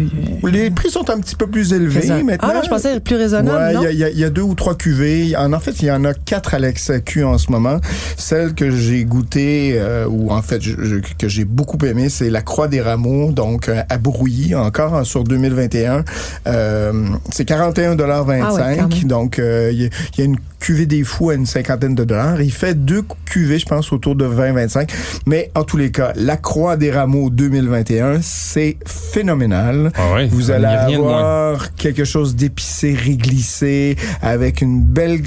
les 0.51 0.69
prix 0.71 0.89
sont 0.89 1.10
un 1.10 1.19
petit 1.19 1.36
peu 1.36 1.47
plus 1.47 1.73
élevés 1.73 2.08
maintenant. 2.23 2.49
Ah 2.51 2.53
non, 2.56 2.62
je 2.63 2.69
pensais 2.69 2.93
être 2.95 3.03
plus 3.03 3.15
raisonnable, 3.15 3.77
Ouais, 3.79 3.91
il 3.93 3.99
y 3.99 4.03
a- 4.03 4.10
il 4.12 4.17
y, 4.17 4.21
y 4.21 4.23
a 4.23 4.29
deux 4.29 4.41
ou 4.41 4.53
trois 4.56 4.75
cuvées. 4.75 5.36
En, 5.36 5.51
en 5.53 5.60
fait, 5.60 5.82
il 5.82 5.86
y 5.88 5.91
en 5.91 6.06
a 6.06 6.13
quatre 6.13 6.53
à 6.53 6.60
l'ex-Q 6.60 7.23
en 7.23 7.38
ce 7.38 7.51
moment. 7.51 7.79
Celle 8.17 8.53
que 8.53 8.69
j'ai 8.71 9.03
goûtée, 9.06 9.73
euh, 9.77 10.06
ou 10.08 10.32
en 10.32 10.41
fait 10.41 10.62
je- 10.62 10.75
je- 10.84 10.95
que 11.17 11.27
j'ai 11.27 11.45
beaucoup 11.45 11.77
aimé, 11.86 12.10
c'est 12.10 12.29
la 12.29 12.41
Croix 12.41 12.67
des 12.67 12.82
Rameaux, 12.82 13.32
donc 13.32 13.69
euh, 13.69 13.82
à 13.89 13.97
Brouilly, 13.97 14.53
encore 14.56 14.93
hein, 14.95 15.03
sur 15.03 15.23
2021. 15.23 16.03
Euh, 16.47 16.83
c'est 17.32 17.48
41,25 17.48 18.41
Ah 18.43 18.54
ouais. 18.54 19.04
Donc, 19.06 19.39
euh, 19.39 19.69
il 19.72 19.82
y, 19.82 19.86
a- 19.86 19.89
il 20.13 20.19
y 20.19 20.22
a 20.22 20.26
une 20.26 20.38
cuvée 20.60 20.86
des 20.86 21.04
fous 21.04 21.30
à 21.30 21.36
une 21.36 21.46
cinquantaine 21.46 21.93
de 21.96 22.04
dollars. 22.04 22.41
Il 22.41 22.52
fait 22.52 22.74
deux 22.74 23.04
cuvées, 23.26 23.60
je 23.60 23.65
pense, 23.65 23.91
autour 23.91 24.15
de 24.15 24.26
20-25. 24.26 24.89
Mais 25.26 25.52
en 25.56 25.63
tous 25.63 25.78
les 25.78 25.91
cas, 25.91 26.13
la 26.15 26.38
Croix 26.38 26.78
des 26.78 26.89
Rameaux 26.91 27.30
2021, 27.30 28.19
c'est 28.22 28.78
phénoménal. 28.86 29.91
Ah 29.96 30.13
ouais, 30.13 30.28
Vous 30.28 30.52
allez 30.52 30.65
avoir 30.65 31.76
quelque 31.76 32.06
chose 32.06 32.36
d'épicé, 32.36 32.93
réglissé, 32.93 33.98
avec 34.22 34.62
une 34.62 34.82
belle 34.82 35.22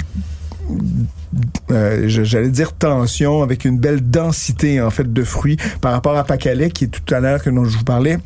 euh, 1.71 2.05
j'allais 2.07 2.49
dire 2.49 2.73
tension, 2.73 3.43
avec 3.43 3.63
une 3.65 3.77
belle 3.77 4.01
densité 4.01 4.81
en 4.81 4.89
fait 4.89 5.11
de 5.11 5.23
fruits 5.23 5.57
par 5.81 5.91
rapport 5.91 6.17
à 6.17 6.23
Pacalais 6.23 6.69
qui 6.69 6.85
est 6.85 6.87
tout 6.87 7.13
à 7.13 7.19
l'heure 7.19 7.41
que 7.43 7.49
dont 7.49 7.65
je 7.65 7.77
vous 7.77 7.83
parlais 7.83 8.17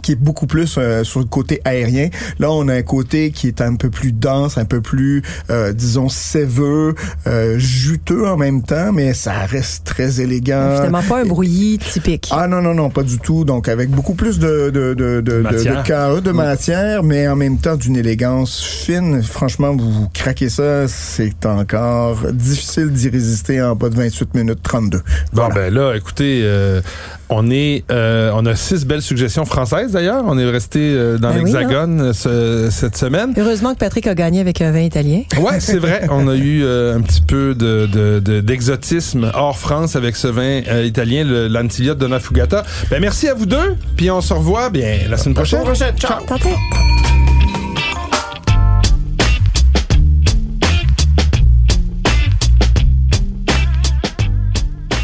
qui 0.00 0.12
est 0.12 0.16
beaucoup 0.16 0.46
plus 0.46 0.76
euh, 0.78 1.04
sur 1.04 1.20
le 1.20 1.26
côté 1.26 1.60
aérien. 1.64 2.08
Là, 2.38 2.50
on 2.50 2.68
a 2.68 2.74
un 2.74 2.82
côté 2.82 3.30
qui 3.30 3.48
est 3.48 3.60
un 3.60 3.76
peu 3.76 3.90
plus 3.90 4.12
dense, 4.12 4.58
un 4.58 4.64
peu 4.64 4.80
plus, 4.80 5.22
euh, 5.50 5.72
disons, 5.72 6.08
séveux, 6.08 6.94
euh, 7.26 7.58
juteux 7.58 8.26
en 8.26 8.36
même 8.36 8.62
temps, 8.62 8.92
mais 8.92 9.14
ça 9.14 9.32
reste 9.46 9.84
très 9.84 10.20
élégant. 10.20 10.76
Finalement, 10.76 11.02
pas 11.02 11.20
un 11.20 11.26
brouillis 11.26 11.78
typique. 11.78 12.28
Ah 12.30 12.48
non, 12.48 12.62
non, 12.62 12.74
non, 12.74 12.90
pas 12.90 13.02
du 13.02 13.18
tout. 13.18 13.44
Donc, 13.44 13.68
avec 13.68 13.90
beaucoup 13.90 14.14
plus 14.14 14.38
de, 14.38 14.70
de, 14.70 14.94
de, 14.94 15.20
de, 15.20 15.20
de, 15.20 15.38
Matière. 15.40 15.84
de 16.14 16.20
de 16.20 16.30
matière, 16.30 17.02
mais 17.02 17.28
en 17.28 17.36
même 17.36 17.58
temps 17.58 17.76
d'une 17.76 17.96
élégance 17.96 18.62
fine. 18.62 19.22
Franchement, 19.22 19.74
vous, 19.76 19.90
vous 19.90 20.08
craquez 20.12 20.48
ça, 20.48 20.88
c'est 20.88 21.46
encore 21.46 22.32
difficile 22.32 22.90
d'y 22.92 23.08
résister 23.08 23.62
en 23.62 23.76
pas 23.76 23.88
de 23.88 23.96
28 23.96 24.34
minutes 24.34 24.62
32. 24.62 25.00
Bon, 25.32 25.48
ben 25.54 25.72
là, 25.72 25.94
écoutez, 25.94 26.42
euh, 26.44 26.80
on 27.28 27.50
est, 27.50 27.84
euh, 27.90 28.30
on 28.34 28.46
a 28.46 28.54
six 28.54 28.84
belles 28.84 29.02
suggestions 29.02 29.44
françaises 29.44 29.81
d'ailleurs. 29.90 30.22
On 30.26 30.38
est 30.38 30.48
resté 30.48 30.78
euh, 30.94 31.18
dans 31.18 31.30
Ben 31.30 31.38
l'Hexagone 31.44 32.12
ce- 32.12 32.68
cette 32.70 32.96
semaine. 32.96 33.34
Heureusement 33.36 33.72
que 33.74 33.78
Patrick 33.78 34.06
a 34.06 34.14
gagné 34.14 34.40
avec 34.40 34.60
un 34.60 34.70
vin 34.70 34.80
italien. 34.82 35.22
Ouais, 35.40 35.58
c'est 35.58 35.78
vrai. 35.78 36.06
On 36.10 36.28
a 36.28 36.36
eu 36.36 36.62
euh, 36.62 36.96
un 36.96 37.00
petit 37.00 37.20
peu 37.22 37.54
de, 37.54 37.86
de- 37.86 38.20
de- 38.20 38.40
d'exotisme 38.40 39.30
hors 39.34 39.58
France 39.58 39.96
avec 39.96 40.14
ce 40.16 40.28
vin 40.28 40.60
euh, 40.68 40.84
italien, 40.84 41.24
l'Antilia 41.24 41.94
Donna 41.94 42.20
Fugata. 42.20 42.62
Ben 42.90 43.00
merci 43.00 43.28
à 43.28 43.34
vous 43.34 43.46
deux. 43.46 43.74
Puis 43.96 44.10
on 44.10 44.20
se 44.20 44.32
revoit 44.32 44.70
bien 44.70 44.98
la 45.10 45.16
semaine 45.16 45.34
prochaine. 45.34 45.60
Ciao! 45.98 46.22
Tantôt. 46.26 46.48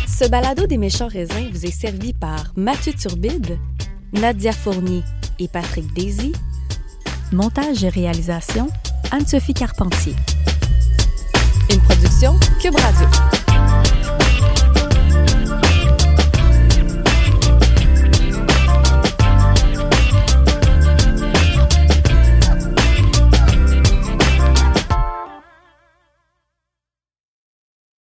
Ce 0.07 0.29
balado 0.29 0.67
des 0.67 0.79
méchants 0.79 1.09
raisins 1.09 1.49
vous 1.53 1.65
est 1.65 1.71
servi 1.71 2.13
par 2.13 2.53
Mathieu 2.57 2.93
Turbide, 2.93 3.59
Nadia 4.13 4.53
Fournier 4.53 5.03
et 5.39 5.49
Patrick 5.49 5.93
Daisy. 5.93 6.33
Montage 7.33 7.85
et 7.85 7.89
réalisation, 7.89 8.69
Anne-Sophie 9.11 9.55
Carpentier. 9.55 10.15
Une 11.71 11.81
production 11.81 12.39
Cube 12.61 12.77
Radio. 12.77 13.38